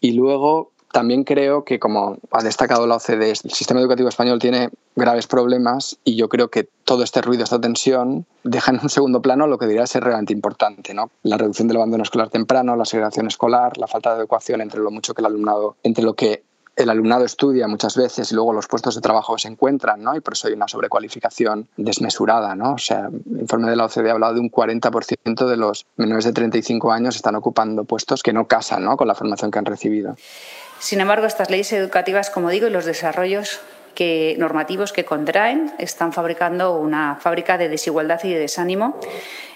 Y 0.00 0.12
luego 0.12 0.70
también 0.90 1.24
creo 1.24 1.64
que, 1.64 1.78
como 1.78 2.16
ha 2.30 2.42
destacado 2.42 2.86
la 2.86 2.96
OCDE, 2.96 3.28
el 3.28 3.50
sistema 3.50 3.80
educativo 3.80 4.08
español 4.08 4.38
tiene 4.38 4.70
graves 4.96 5.26
problemas 5.26 5.98
y 6.02 6.16
yo 6.16 6.30
creo 6.30 6.48
que 6.48 6.66
todo 6.84 7.04
este 7.04 7.20
ruido, 7.20 7.44
esta 7.44 7.60
tensión, 7.60 8.24
deja 8.42 8.72
en 8.72 8.80
un 8.82 8.88
segundo 8.88 9.20
plano 9.20 9.46
lo 9.46 9.58
que 9.58 9.66
debería 9.66 9.86
ser 9.86 10.02
realmente 10.02 10.32
importante. 10.32 10.94
¿no? 10.94 11.10
La 11.24 11.36
reducción 11.36 11.68
del 11.68 11.76
abandono 11.76 12.04
escolar 12.04 12.30
temprano, 12.30 12.74
la 12.74 12.86
segregación 12.86 13.26
escolar, 13.26 13.76
la 13.76 13.86
falta 13.86 14.08
de 14.08 14.16
adecuación 14.16 14.62
entre 14.62 14.80
lo 14.80 14.90
mucho 14.90 15.12
que 15.12 15.20
el 15.20 15.26
alumnado, 15.26 15.76
entre 15.82 16.04
lo 16.04 16.14
que 16.14 16.42
el 16.76 16.90
alumnado 16.90 17.24
estudia 17.24 17.68
muchas 17.68 17.96
veces 17.96 18.32
y 18.32 18.34
luego 18.34 18.52
los 18.52 18.66
puestos 18.66 18.94
de 18.94 19.00
trabajo 19.00 19.36
se 19.38 19.48
encuentran, 19.48 20.02
¿no? 20.02 20.16
Y 20.16 20.20
por 20.20 20.34
eso 20.34 20.48
hay 20.48 20.54
una 20.54 20.68
sobrecualificación 20.68 21.68
desmesurada, 21.76 22.54
¿no? 22.54 22.74
O 22.74 22.78
sea, 22.78 23.08
el 23.08 23.40
informe 23.40 23.70
de 23.70 23.76
la 23.76 23.84
OCDE 23.84 24.10
ha 24.10 24.12
hablado 24.12 24.34
de 24.34 24.40
un 24.40 24.50
40% 24.50 25.46
de 25.46 25.56
los 25.56 25.86
menores 25.96 26.24
de 26.24 26.32
35 26.32 26.92
años 26.92 27.16
están 27.16 27.36
ocupando 27.36 27.84
puestos 27.84 28.22
que 28.22 28.32
no 28.32 28.46
casan, 28.46 28.84
¿no? 28.84 28.96
Con 28.96 29.08
la 29.08 29.14
formación 29.14 29.50
que 29.50 29.58
han 29.58 29.66
recibido. 29.66 30.16
Sin 30.78 31.00
embargo, 31.00 31.26
estas 31.26 31.50
leyes 31.50 31.72
educativas, 31.72 32.30
como 32.30 32.50
digo, 32.50 32.66
y 32.66 32.70
los 32.70 32.84
desarrollos 32.84 33.60
que, 33.94 34.36
normativos 34.38 34.92
que 34.92 35.04
contraen 35.04 35.72
están 35.78 36.12
fabricando 36.12 36.76
una 36.76 37.16
fábrica 37.16 37.58
de 37.58 37.68
desigualdad 37.68 38.20
y 38.24 38.30
de 38.30 38.38
desánimo 38.38 38.98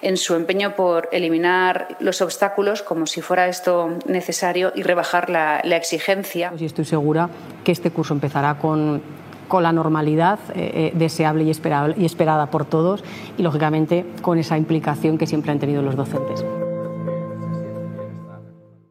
en 0.02 0.16
su 0.16 0.34
empeño 0.34 0.76
por 0.76 1.08
eliminar 1.12 1.96
los 2.00 2.20
obstáculos 2.20 2.82
como 2.82 3.06
si 3.06 3.22
fuera 3.22 3.48
esto 3.48 3.98
necesario 4.06 4.72
y 4.74 4.82
rebajar 4.82 5.30
la, 5.30 5.60
la 5.64 5.76
exigencia. 5.76 6.52
Y 6.58 6.64
estoy 6.64 6.84
segura 6.84 7.28
que 7.64 7.72
este 7.72 7.90
curso 7.90 8.14
empezará 8.14 8.58
con 8.58 9.02
con 9.48 9.62
la 9.62 9.72
normalidad 9.72 10.38
eh, 10.54 10.72
eh 10.74 10.92
deseable 10.94 11.44
y, 11.44 11.50
esperable, 11.50 11.94
y 11.98 12.04
esperada 12.04 12.50
por 12.50 12.64
todos 12.64 13.04
y, 13.36 13.42
lógicamente, 13.42 14.06
con 14.22 14.38
esa 14.38 14.58
implicación 14.58 15.18
que 15.18 15.26
siempre 15.26 15.52
han 15.52 15.58
tenido 15.58 15.82
los 15.82 15.96
docentes. 15.96 16.44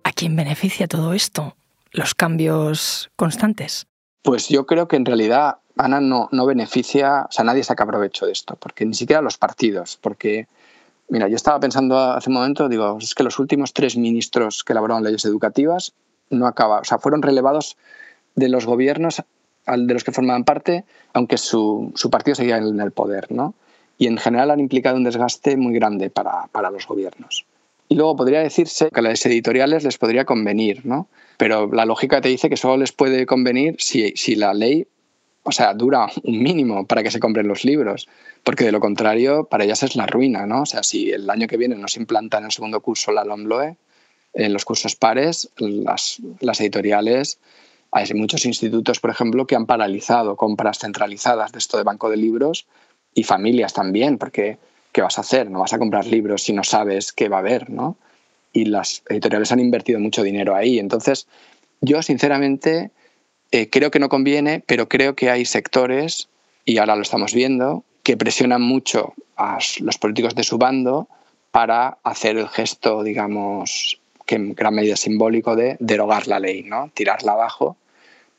¿A 0.04 0.12
quién 0.14 0.36
beneficia 0.36 0.88
todo 0.88 1.14
esto? 1.14 1.56
¿Los 1.92 2.16
cambios 2.16 3.10
constantes? 3.16 3.88
Pues 4.26 4.50
yo 4.50 4.66
creo 4.66 4.88
que 4.88 4.96
en 4.96 5.06
realidad 5.06 5.58
Ana 5.78 6.02
no, 6.02 6.30
no 6.32 6.48
beneficia, 6.48 7.28
o 7.30 7.32
sea, 7.32 7.46
nadie 7.46 7.64
saca 7.64 7.86
provecho 7.86 8.26
de 8.26 8.32
esto, 8.32 8.56
porque 8.60 8.84
ni 8.84 8.96
siquiera 8.96 9.22
los 9.22 9.38
partidos, 9.38 10.00
porque, 10.02 10.48
mira, 11.10 11.28
yo 11.28 11.36
estaba 11.36 11.60
pensando 11.60 11.96
hace 11.96 12.32
un 12.32 12.38
momento, 12.38 12.68
digo, 12.68 12.98
es 13.00 13.14
que 13.14 13.22
los 13.22 13.38
últimos 13.38 13.72
tres 13.72 13.96
ministros 13.96 14.64
que 14.64 14.74
elaboraron 14.74 15.04
leyes 15.04 15.26
educativas 15.26 15.94
no 16.32 16.48
acaba, 16.48 16.80
o 16.80 16.84
sea, 16.84 16.98
fueron 16.98 17.22
relevados 17.22 17.78
de 18.34 18.50
los 18.50 18.66
gobiernos 18.66 19.22
de 19.68 19.94
los 19.94 20.04
que 20.04 20.12
formaban 20.12 20.44
parte, 20.44 20.86
aunque 21.14 21.38
su, 21.38 21.92
su 21.94 22.10
partido 22.10 22.34
seguía 22.34 22.58
en 22.58 22.80
el 22.80 22.92
poder, 22.92 23.32
¿no? 23.32 23.54
Y 24.00 24.08
en 24.08 24.18
general 24.18 24.50
han 24.50 24.60
implicado 24.60 24.98
un 24.98 25.04
desgaste 25.04 25.56
muy 25.56 25.76
grande 25.76 26.10
para, 26.10 26.48
para 26.52 26.72
los 26.72 26.88
gobiernos. 26.88 27.46
Y 27.88 27.96
luego 27.96 28.16
podría 28.16 28.40
decirse 28.40 28.90
que 28.92 29.00
a 29.00 29.04
las 29.04 29.26
editoriales 29.26 29.84
les 29.84 29.98
podría 29.98 30.26
convenir, 30.26 30.86
¿no? 30.86 31.08
Pero 31.38 31.72
la 31.72 31.86
lógica 31.86 32.22
te 32.22 32.30
dice 32.30 32.50
que 32.50 32.58
solo 32.58 32.78
les 32.78 32.92
puede 32.92 33.26
convenir 33.26 33.76
si, 33.80 34.14
si 34.16 34.36
la 34.36 34.54
ley 34.54 34.88
o 35.48 35.52
sea, 35.52 35.76
dura 35.76 36.08
un 36.24 36.42
mínimo 36.42 36.88
para 36.88 37.04
que 37.04 37.12
se 37.12 37.20
compren 37.20 37.48
los 37.48 37.64
libros, 37.64 38.08
porque 38.44 38.64
de 38.64 38.72
lo 38.72 38.80
contrario, 38.80 39.44
para 39.46 39.64
ellas 39.64 39.84
es 39.84 39.96
la 39.96 40.08
ruina, 40.08 40.48
¿no? 40.48 40.64
O 40.64 40.66
sea, 40.66 40.82
si 40.82 41.12
el 41.12 41.30
año 41.30 41.48
que 41.48 41.56
viene 41.56 41.76
no 41.76 41.88
se 41.88 42.00
implanta 42.00 42.40
en 42.40 42.46
el 42.46 42.52
segundo 42.52 42.82
curso 42.82 43.12
la 43.12 43.24
LOMLOE, 43.24 43.78
en 44.34 44.54
los 44.54 44.66
cursos 44.66 44.96
pares, 44.96 45.52
las, 45.58 46.20
las 46.40 46.60
editoriales, 46.62 47.38
hay 47.92 48.12
muchos 48.16 48.46
institutos, 48.46 49.00
por 49.00 49.12
ejemplo, 49.12 49.46
que 49.46 49.56
han 49.56 49.68
paralizado 49.68 50.36
compras 50.36 50.80
centralizadas 50.80 51.52
de 51.52 51.60
esto 51.60 51.78
de 51.78 51.84
banco 51.84 52.10
de 52.10 52.18
libros 52.18 52.66
y 53.14 53.22
familias 53.22 53.72
también, 53.72 54.18
porque 54.18 54.58
¿qué 54.96 55.02
vas 55.02 55.18
a 55.18 55.22
hacer? 55.22 55.52
No 55.52 55.60
vas 55.60 55.74
a 55.74 55.78
comprar 55.78 56.08
libros 56.08 56.44
si 56.44 56.54
no 56.54 56.64
sabes 56.64 57.14
qué 57.14 57.30
va 57.30 57.38
a 57.38 57.40
haber, 57.42 57.70
¿no? 57.70 57.98
y 58.56 58.64
las 58.66 59.04
editoriales 59.10 59.52
han 59.52 59.60
invertido 59.60 60.00
mucho 60.00 60.24
dinero 60.24 60.56
ahí. 60.56 60.80
Entonces, 60.80 61.28
yo 61.82 62.02
sinceramente 62.02 62.92
eh, 63.52 63.70
creo 63.70 63.92
que 63.92 64.00
no 64.00 64.08
conviene, 64.08 64.64
pero 64.66 64.88
creo 64.88 65.14
que 65.14 65.30
hay 65.30 65.44
sectores, 65.44 66.30
y 66.64 66.78
ahora 66.78 66.96
lo 66.96 67.02
estamos 67.02 67.34
viendo, 67.34 67.84
que 68.02 68.16
presionan 68.16 68.62
mucho 68.62 69.14
a 69.36 69.60
los 69.82 69.98
políticos 69.98 70.36
de 70.36 70.44
su 70.44 70.58
bando 70.58 71.10
para 71.52 71.98
hacer 72.04 72.38
el 72.38 72.48
gesto, 72.48 73.04
digamos, 73.04 74.00
que 74.26 74.36
en 74.36 74.54
gran 74.54 74.74
medida 74.74 74.96
simbólico 74.96 75.58
de 75.58 75.76
derogar 75.82 76.28
la 76.28 76.40
ley, 76.40 76.64
¿no? 76.64 76.90
tirarla 76.94 77.34
abajo, 77.34 77.76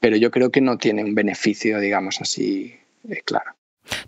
pero 0.00 0.16
yo 0.16 0.30
creo 0.30 0.50
que 0.50 0.62
no 0.62 0.78
tiene 0.78 1.04
un 1.04 1.14
beneficio, 1.14 1.78
digamos 1.78 2.22
así, 2.22 2.74
eh, 3.08 3.20
claro. 3.22 3.52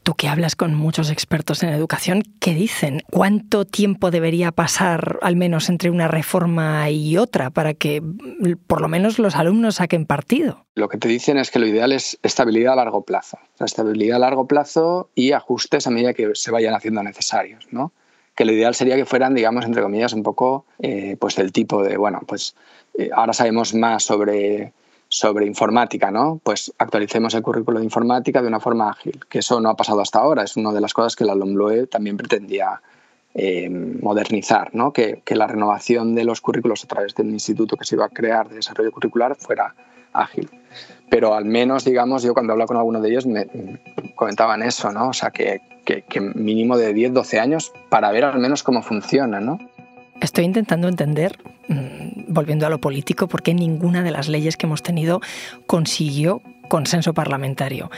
Tú 0.02 0.14
que 0.14 0.28
hablas 0.28 0.56
con 0.56 0.75
muchos 0.75 1.11
expertos 1.11 1.62
en 1.62 1.70
educación, 1.70 2.23
¿qué 2.40 2.54
dicen? 2.54 3.02
¿Cuánto 3.11 3.64
tiempo 3.64 4.11
debería 4.11 4.52
pasar 4.52 5.18
al 5.23 5.37
menos 5.37 5.68
entre 5.68 5.90
una 5.90 6.08
reforma 6.08 6.90
y 6.90 7.16
otra 7.16 7.50
para 7.50 7.75
que 7.75 8.00
mm, 8.00 8.54
por 8.66 8.80
lo 8.80 8.88
menos 8.88 9.18
los 9.18 9.37
alumnos 9.37 9.76
saquen 9.76 10.06
partido? 10.06 10.66
Lo 10.75 10.88
que 10.88 10.99
te 10.99 11.08
dicen 11.08 11.38
es 11.38 11.50
que 11.50 11.58
lo 11.58 11.66
ideal 11.66 11.92
es 11.92 12.18
estabilidad 12.23 12.75
a 12.75 12.76
largo 12.76 13.02
plazo. 13.02 13.38
Estabilidad 13.61 14.16
a 14.16 14.20
largo 14.20 14.47
plazo 14.47 15.11
y 15.14 15.32
ajustes 15.32 15.87
a 15.87 15.90
medida 15.90 16.14
que 16.14 16.30
se 16.35 16.50
vayan 16.50 16.75
haciendo 16.75 17.02
necesarios, 17.02 17.66
¿no? 17.70 17.92
Que 18.35 18.44
lo 18.44 18.52
ideal 18.52 18.75
sería 18.75 18.97
que 18.97 19.04
fueran, 19.04 19.35
digamos, 19.35 19.64
entre 19.64 19.82
comillas, 19.82 20.12
un 20.12 20.23
poco 20.23 20.64
eh, 20.78 21.16
pues 21.18 21.35
del 21.37 21.52
tipo 21.52 21.82
de, 21.82 21.97
bueno, 21.97 22.20
pues 22.26 22.54
eh, 22.97 23.11
ahora 23.12 23.32
sabemos 23.32 23.75
más 23.75 24.04
sobre 24.04 24.73
sobre 25.09 25.47
informática, 25.47 26.11
¿no? 26.11 26.41
Pues 26.43 26.73
actualicemos 26.79 27.35
el 27.35 27.43
currículo 27.43 27.79
de 27.79 27.85
informática 27.85 28.43
de 28.43 28.49
una 28.49 28.61
forma 28.61 28.91
ágil, 28.91 29.21
que 29.29 29.38
eso 29.38 29.61
no 29.61 29.71
ha 29.71 29.77
pasado 29.77 30.00
hasta 30.00 30.19
ahora, 30.19 30.43
es 30.43 30.57
una 30.57 30.73
de 30.73 30.81
las 30.81 30.93
cosas 30.93 31.17
que 31.17 31.25
la 31.25 31.35
LOMLOE 31.35 31.87
también 31.87 32.17
pretendía 32.17 32.81
eh, 33.35 33.71
modernizar, 33.71 34.75
¿no? 34.75 34.93
Que, 34.93 35.23
la 35.29 35.47
renovación 35.47 36.15
de 36.15 36.25
los 36.25 36.41
currículos 36.41 36.85
a 36.85 36.88
través 36.88 37.15
del 37.15 37.31
instituto 37.31 37.77
que 37.77 37.85
se 37.85 37.95
iba 37.95 38.05
a 38.05 38.09
crear 38.09 38.49
de 38.49 38.57
desarrollo 38.57 38.91
curricular 38.91 39.37
fuera 39.37 39.75
ágil. 40.12 40.50
Pero 41.09 41.35
al 41.35 41.45
menos, 41.45 41.85
digamos, 41.85 42.23
yo 42.23 42.35
cuando 42.35 42.53
hablo 42.53 42.67
con 42.67 42.77
alguno 42.77 43.00
de 43.00 43.11
ellos 43.11 43.27
me 43.27 43.47
comentaban 44.15 44.62
eso, 44.62 44.93
¿no? 44.93 45.09
O 45.09 45.12
sea, 45.12 45.31
que, 45.31 45.61
que, 45.85 46.03
que 46.03 46.21
mínimo 46.21 46.77
de 46.77 46.93
10, 46.93 47.15
12 47.15 47.41
años 47.41 47.73
para 47.88 48.11
ver 48.12 48.25
al 48.25 48.38
menos 48.41 48.62
cómo 48.62 48.83
funciona, 48.83 49.41
¿no? 49.41 49.59
Estoy 50.21 50.45
intentando 50.45 50.88
entender, 50.88 51.38
mm, 51.69 51.98
volviendo 52.28 52.66
a 52.66 52.70
lo 52.70 52.80
político, 52.80 53.28
por 53.28 53.42
qué 53.42 53.54
ninguna 53.54 54.02
de 54.02 54.11
las 54.11 54.28
leyes 54.28 54.56
que 54.56 54.66
hemos 54.66 54.82
tenido 54.82 55.20
consiguió 55.66 56.42
consenso 56.68 57.14
parlamentario. 57.14 57.90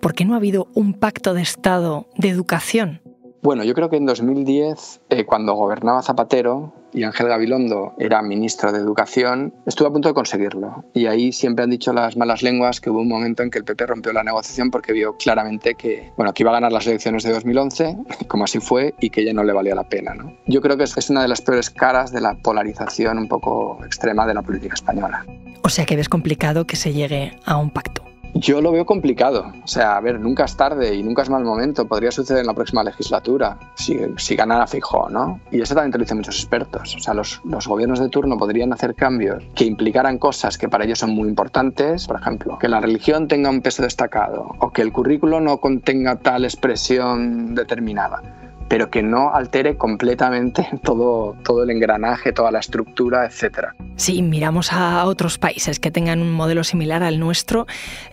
¿Por 0.00 0.14
qué 0.14 0.24
no 0.24 0.34
ha 0.34 0.38
habido 0.38 0.68
un 0.74 0.94
pacto 0.94 1.34
de 1.34 1.42
Estado 1.42 2.08
de 2.16 2.28
educación? 2.28 3.00
Bueno, 3.42 3.64
yo 3.64 3.72
creo 3.72 3.88
que 3.88 3.96
en 3.96 4.04
2010, 4.04 5.00
eh, 5.08 5.24
cuando 5.24 5.54
gobernaba 5.54 6.02
Zapatero 6.02 6.74
y 6.92 7.04
Ángel 7.04 7.28
Gabilondo 7.28 7.94
era 7.98 8.20
ministro 8.20 8.70
de 8.70 8.78
Educación, 8.80 9.54
estuve 9.64 9.88
a 9.88 9.90
punto 9.90 10.08
de 10.08 10.14
conseguirlo. 10.14 10.84
Y 10.92 11.06
ahí 11.06 11.32
siempre 11.32 11.64
han 11.64 11.70
dicho 11.70 11.94
las 11.94 12.18
malas 12.18 12.42
lenguas 12.42 12.82
que 12.82 12.90
hubo 12.90 13.00
un 13.00 13.08
momento 13.08 13.42
en 13.42 13.50
que 13.50 13.56
el 13.56 13.64
PP 13.64 13.86
rompió 13.86 14.12
la 14.12 14.22
negociación 14.22 14.70
porque 14.70 14.92
vio 14.92 15.16
claramente 15.16 15.74
que, 15.74 16.12
bueno, 16.18 16.34
que 16.34 16.42
iba 16.42 16.50
a 16.50 16.54
ganar 16.54 16.70
las 16.70 16.86
elecciones 16.86 17.22
de 17.22 17.32
2011, 17.32 17.96
como 18.28 18.44
así 18.44 18.60
fue, 18.60 18.94
y 19.00 19.08
que 19.08 19.24
ya 19.24 19.32
no 19.32 19.42
le 19.42 19.54
valía 19.54 19.74
la 19.74 19.84
pena. 19.84 20.12
Yo 20.46 20.60
creo 20.60 20.76
que 20.76 20.84
es 20.84 21.10
una 21.10 21.22
de 21.22 21.28
las 21.28 21.40
peores 21.40 21.70
caras 21.70 22.12
de 22.12 22.20
la 22.20 22.34
polarización 22.34 23.16
un 23.16 23.28
poco 23.28 23.82
extrema 23.86 24.26
de 24.26 24.34
la 24.34 24.42
política 24.42 24.74
española. 24.74 25.24
O 25.62 25.70
sea 25.70 25.86
que 25.86 25.96
ves 25.96 26.10
complicado 26.10 26.66
que 26.66 26.76
se 26.76 26.92
llegue 26.92 27.38
a 27.46 27.56
un 27.56 27.70
pacto. 27.70 28.09
Yo 28.34 28.60
lo 28.60 28.72
veo 28.72 28.86
complicado. 28.86 29.52
O 29.64 29.66
sea, 29.66 29.96
a 29.96 30.00
ver, 30.00 30.20
nunca 30.20 30.44
es 30.44 30.56
tarde 30.56 30.94
y 30.94 31.02
nunca 31.02 31.22
es 31.22 31.30
mal 31.30 31.44
momento. 31.44 31.86
Podría 31.86 32.10
suceder 32.10 32.40
en 32.40 32.46
la 32.46 32.54
próxima 32.54 32.82
legislatura, 32.82 33.58
si, 33.74 33.98
si 34.16 34.36
ganara 34.36 34.66
Fijó, 34.66 35.08
¿no? 35.10 35.40
Y 35.50 35.60
eso 35.60 35.74
también 35.74 35.92
te 35.92 35.98
lo 35.98 36.04
dicen 36.04 36.18
muchos 36.18 36.36
expertos. 36.36 36.94
O 36.96 37.00
sea, 37.00 37.14
los, 37.14 37.40
los 37.44 37.66
gobiernos 37.66 37.98
de 37.98 38.08
turno 38.08 38.38
podrían 38.38 38.72
hacer 38.72 38.94
cambios 38.94 39.42
que 39.54 39.64
implicaran 39.64 40.18
cosas 40.18 40.56
que 40.56 40.68
para 40.68 40.84
ellos 40.84 40.98
son 40.98 41.10
muy 41.10 41.28
importantes. 41.28 42.06
Por 42.06 42.20
ejemplo, 42.20 42.58
que 42.58 42.68
la 42.68 42.80
religión 42.80 43.28
tenga 43.28 43.50
un 43.50 43.60
peso 43.60 43.82
destacado 43.82 44.54
o 44.58 44.70
que 44.70 44.82
el 44.82 44.92
currículo 44.92 45.40
no 45.40 45.58
contenga 45.58 46.16
tal 46.16 46.44
expresión 46.44 47.54
determinada 47.54 48.22
pero 48.70 48.88
que 48.88 49.02
no 49.02 49.34
altere 49.34 49.76
completamente 49.76 50.66
todo, 50.84 51.36
todo 51.42 51.64
el 51.64 51.70
engranaje, 51.70 52.32
toda 52.32 52.52
la 52.52 52.60
estructura, 52.60 53.26
etc. 53.26 53.70
Si 53.96 54.22
miramos 54.22 54.72
a 54.72 55.04
otros 55.06 55.38
países 55.38 55.80
que 55.80 55.90
tengan 55.90 56.22
un 56.22 56.32
modelo 56.32 56.62
similar 56.62 57.02
al 57.02 57.18
nuestro, 57.18 57.66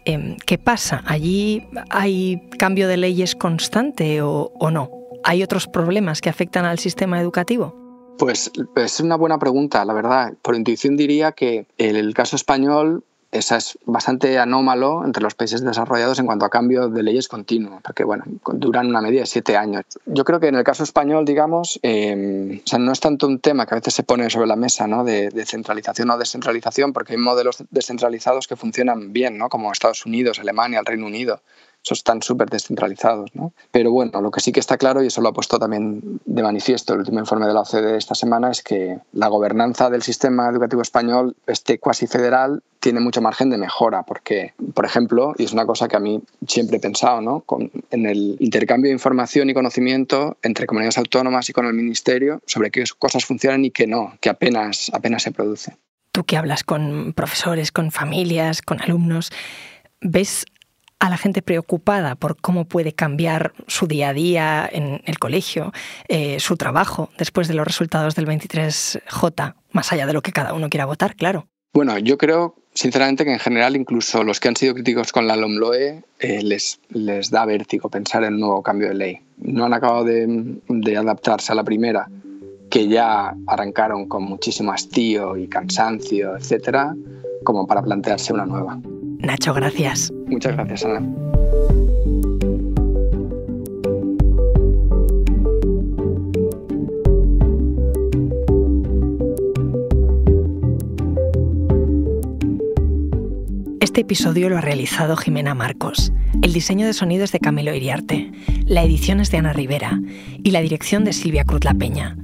em, 0.04 0.36
¿qué 0.48 0.58
pasa? 0.58 1.04
¿Allí 1.06 1.68
hay 1.92 2.42
cambio 2.58 2.88
de 2.88 2.98
leyes 2.98 3.36
constante 3.36 4.24
o, 4.24 4.52
o 4.60 4.72
no? 4.72 4.90
¿Hay 5.24 5.44
otros 5.44 5.68
problemas 5.68 6.22
que 6.22 6.30
afectan 6.30 6.66
al 6.66 6.80
sistema 6.80 7.22
educativo? 7.22 7.76
Pues 8.18 8.52
es 8.76 9.00
una 9.00 9.16
buena 9.16 9.38
pregunta, 9.38 9.86
la 9.86 9.94
verdad. 9.94 10.34
Por 10.42 10.56
intuición 10.56 10.98
diría 10.98 11.34
que 11.34 11.68
el 11.78 12.16
caso 12.16 12.36
español 12.36 13.04
esa 13.32 13.58
es 13.58 13.78
bastante 13.86 14.40
anómalo 14.40 15.04
entre 15.06 15.22
los 15.22 15.36
países 15.36 15.64
desarrollados 15.64 16.20
en 16.20 16.26
cuanto 16.26 16.46
a 16.46 16.50
cambio 16.50 16.88
de 16.88 17.04
leyes 17.04 17.28
continuo, 17.28 17.82
porque 17.84 18.04
bueno, 18.04 18.24
duran 18.54 18.88
una 18.88 19.02
media 19.02 19.22
de 19.22 19.26
siete 19.26 19.58
años. 19.58 19.84
Yo 20.06 20.24
creo 20.24 20.40
que 20.40 20.48
en 20.48 20.56
el 20.56 20.64
caso 20.64 20.84
español, 20.84 21.26
digamos, 21.26 21.80
em, 21.84 22.60
o 22.60 22.68
sea, 22.68 22.80
no 22.80 22.92
es 22.92 23.00
tanto 23.00 23.28
un 23.28 23.40
tema 23.40 23.66
que 23.66 23.76
a 23.76 23.80
veces 23.80 23.94
se 23.94 24.04
pone 24.04 24.30
sobre 24.30 24.48
la 24.48 24.56
mesa 24.56 24.88
¿no? 24.88 25.04
de, 25.04 25.30
de, 25.30 25.46
centralización 25.46 26.10
o 26.10 26.18
descentralización, 26.18 26.94
porque 26.94 27.14
hay 27.14 27.20
modelos 27.20 27.64
descentralizados 27.70 28.48
que 28.48 28.56
funcionan 28.56 29.12
bien, 29.12 29.38
¿no? 29.38 29.50
como 29.50 29.72
Estados 29.72 30.06
Unidos, 30.06 30.40
Alemania, 30.40 30.80
el 30.80 30.86
Reino 30.86 31.06
Unido 31.06 31.42
están 31.94 32.22
súper 32.22 32.50
descentralizados. 32.50 33.34
¿no? 33.34 33.54
Pero 33.72 33.92
bueno, 33.92 34.22
lo 34.22 34.32
que 34.32 34.40
sí 34.40 34.52
que 34.52 34.60
está 34.60 34.78
claro, 34.78 35.04
y 35.04 35.08
eso 35.08 35.22
lo 35.22 35.30
ha 35.30 35.34
puesto 35.34 35.60
también 35.60 36.20
de 36.26 36.44
manifiesto 36.44 36.94
el 36.94 37.00
último 37.00 37.20
informe 37.20 37.48
de 37.48 37.54
la 37.54 37.62
OCDE 37.62 37.98
esta 37.98 38.16
semana, 38.16 38.52
es 38.52 38.62
que 38.62 39.00
la 39.14 39.28
gobernanza 39.28 39.90
del 39.90 40.02
sistema 40.02 40.50
educativo 40.50 40.82
español, 40.82 41.36
este 41.46 41.80
cuasi 41.80 42.08
federal, 42.08 42.62
tiene 42.80 43.00
mucho 43.00 43.22
margen 43.22 43.50
de 43.50 43.58
mejora, 43.58 44.04
porque, 44.04 44.54
por 44.74 44.86
ejemplo, 44.86 45.34
y 45.38 45.44
es 45.44 45.54
una 45.54 45.66
cosa 45.66 45.88
que 45.88 45.98
a 45.98 46.00
mí 46.00 46.22
siempre 46.48 46.78
he 46.78 46.80
pensado, 46.80 47.22
¿no? 47.22 47.42
Con, 47.42 47.72
en 47.92 48.06
el 48.06 48.38
intercambio 48.40 48.90
de 48.90 48.94
información 48.94 49.50
y 49.50 49.54
conocimiento 49.54 50.38
entre 50.42 50.68
comunidades 50.68 50.98
autónomas 50.98 51.50
y 51.50 51.54
con 51.54 51.66
el 51.66 51.74
Ministerio 51.74 52.42
sobre 52.46 52.72
qué 52.72 52.84
cosas 52.98 53.26
funcionan 53.26 53.66
y 53.66 53.72
qué 53.72 53.88
no, 53.88 54.14
que 54.22 54.30
apenas, 54.30 54.92
apenas 54.94 55.24
se 55.24 55.32
produce. 55.32 55.76
Tú 56.12 56.24
que 56.24 56.38
hablas 56.38 56.64
con 56.64 57.14
profesores, 57.14 57.72
con 57.72 57.92
familias, 57.92 58.62
con 58.62 58.82
alumnos, 58.82 59.32
¿ves 60.02 60.46
a 61.00 61.10
la 61.10 61.18
gente 61.18 61.42
preocupada 61.42 62.16
por 62.16 62.38
cómo 62.38 62.66
puede 62.66 62.94
cambiar 62.94 63.54
su 63.68 63.88
día 63.88 64.10
a 64.10 64.14
día 64.14 64.70
en 64.72 65.02
el 65.06 65.20
colegio, 65.20 65.72
eh, 66.08 66.40
su 66.40 66.58
trabajo, 66.58 67.10
después 67.18 67.48
de 67.48 67.54
los 67.54 67.68
resultados 67.68 68.16
del 68.16 68.26
23J, 68.26 69.56
más 69.72 69.92
allá 69.92 70.08
de 70.08 70.14
lo 70.14 70.22
que 70.22 70.32
cada 70.32 70.54
uno 70.54 70.70
quiera 70.70 70.86
votar, 70.86 71.16
claro. 71.16 71.48
Bueno, 71.74 71.98
yo 72.00 72.18
creo 72.18 72.56
sinceramente 72.74 73.26
que 73.26 73.34
en 73.34 73.40
general 73.40 73.76
incluso 73.76 74.24
los 74.24 74.40
que 74.40 74.48
han 74.48 74.56
sido 74.56 74.74
críticos 74.74 75.12
con 75.12 75.28
la 75.28 75.36
LOMLOE 75.36 76.04
eh, 76.20 76.42
les, 76.44 76.80
les 76.90 77.30
da 77.30 77.46
vértigo 77.46 77.90
pensar 77.90 78.24
en 78.24 78.36
un 78.36 78.40
nuevo 78.40 78.64
cambio 78.64 78.88
de 78.88 78.96
ley. 78.96 79.20
No 79.38 79.66
han 79.66 79.74
acabado 79.74 80.04
de, 80.04 80.26
de 80.68 80.98
adaptarse 80.98 81.52
a 81.52 81.56
la 81.56 81.64
primera, 81.64 82.10
que 82.70 82.88
ya 82.88 83.36
arrancaron 83.46 84.08
con 84.08 84.24
muchísimo 84.24 84.72
hastío 84.72 85.38
y 85.38 85.48
cansancio, 85.48 86.36
etcétera, 86.36 86.96
como 87.44 87.68
para 87.68 87.84
plantearse 87.84 88.34
una 88.34 88.46
nueva. 88.46 88.80
Nacho, 89.20 89.54
gracias. 89.54 90.12
Muchas 90.28 90.56
gracias, 90.56 90.86
Ana. 90.86 91.02
Este 103.98 104.02
episodio 104.02 104.48
lo 104.50 104.60
ha 104.60 104.62
realizado 104.62 105.18
Jimena 105.18 105.56
Marcos. 105.56 106.14
El 106.44 106.54
diseño 106.54 106.86
de 106.86 106.94
sonido 106.94 107.24
es 107.24 107.32
de 107.32 107.40
Camilo 107.40 107.74
Iriarte. 107.74 108.32
La 108.68 108.84
edición 108.84 109.20
es 109.20 109.32
de 109.32 109.40
Ana 109.40 109.54
Rivera. 109.54 110.00
Y 110.44 110.52
la 110.52 110.62
dirección 110.62 111.04
de 111.04 111.14
Silvia 111.14 111.46
Cruz 111.46 111.64
La 111.64 111.74
Peña. 111.74 112.16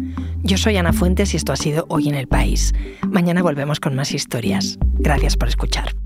Yo 0.44 0.58
soy 0.58 0.78
Ana 0.78 0.94
Fuentes 0.94 1.34
y 1.34 1.38
esto 1.38 1.52
ha 1.52 1.56
sido 1.56 1.86
Hoy 1.90 2.10
en 2.10 2.16
el 2.16 2.28
País. 2.28 2.76
Mañana 3.10 3.42
volvemos 3.42 3.80
con 3.80 3.96
más 3.96 4.12
historias. 4.12 4.78
Gracias 5.00 5.36
por 5.36 5.48
escuchar. 5.48 6.03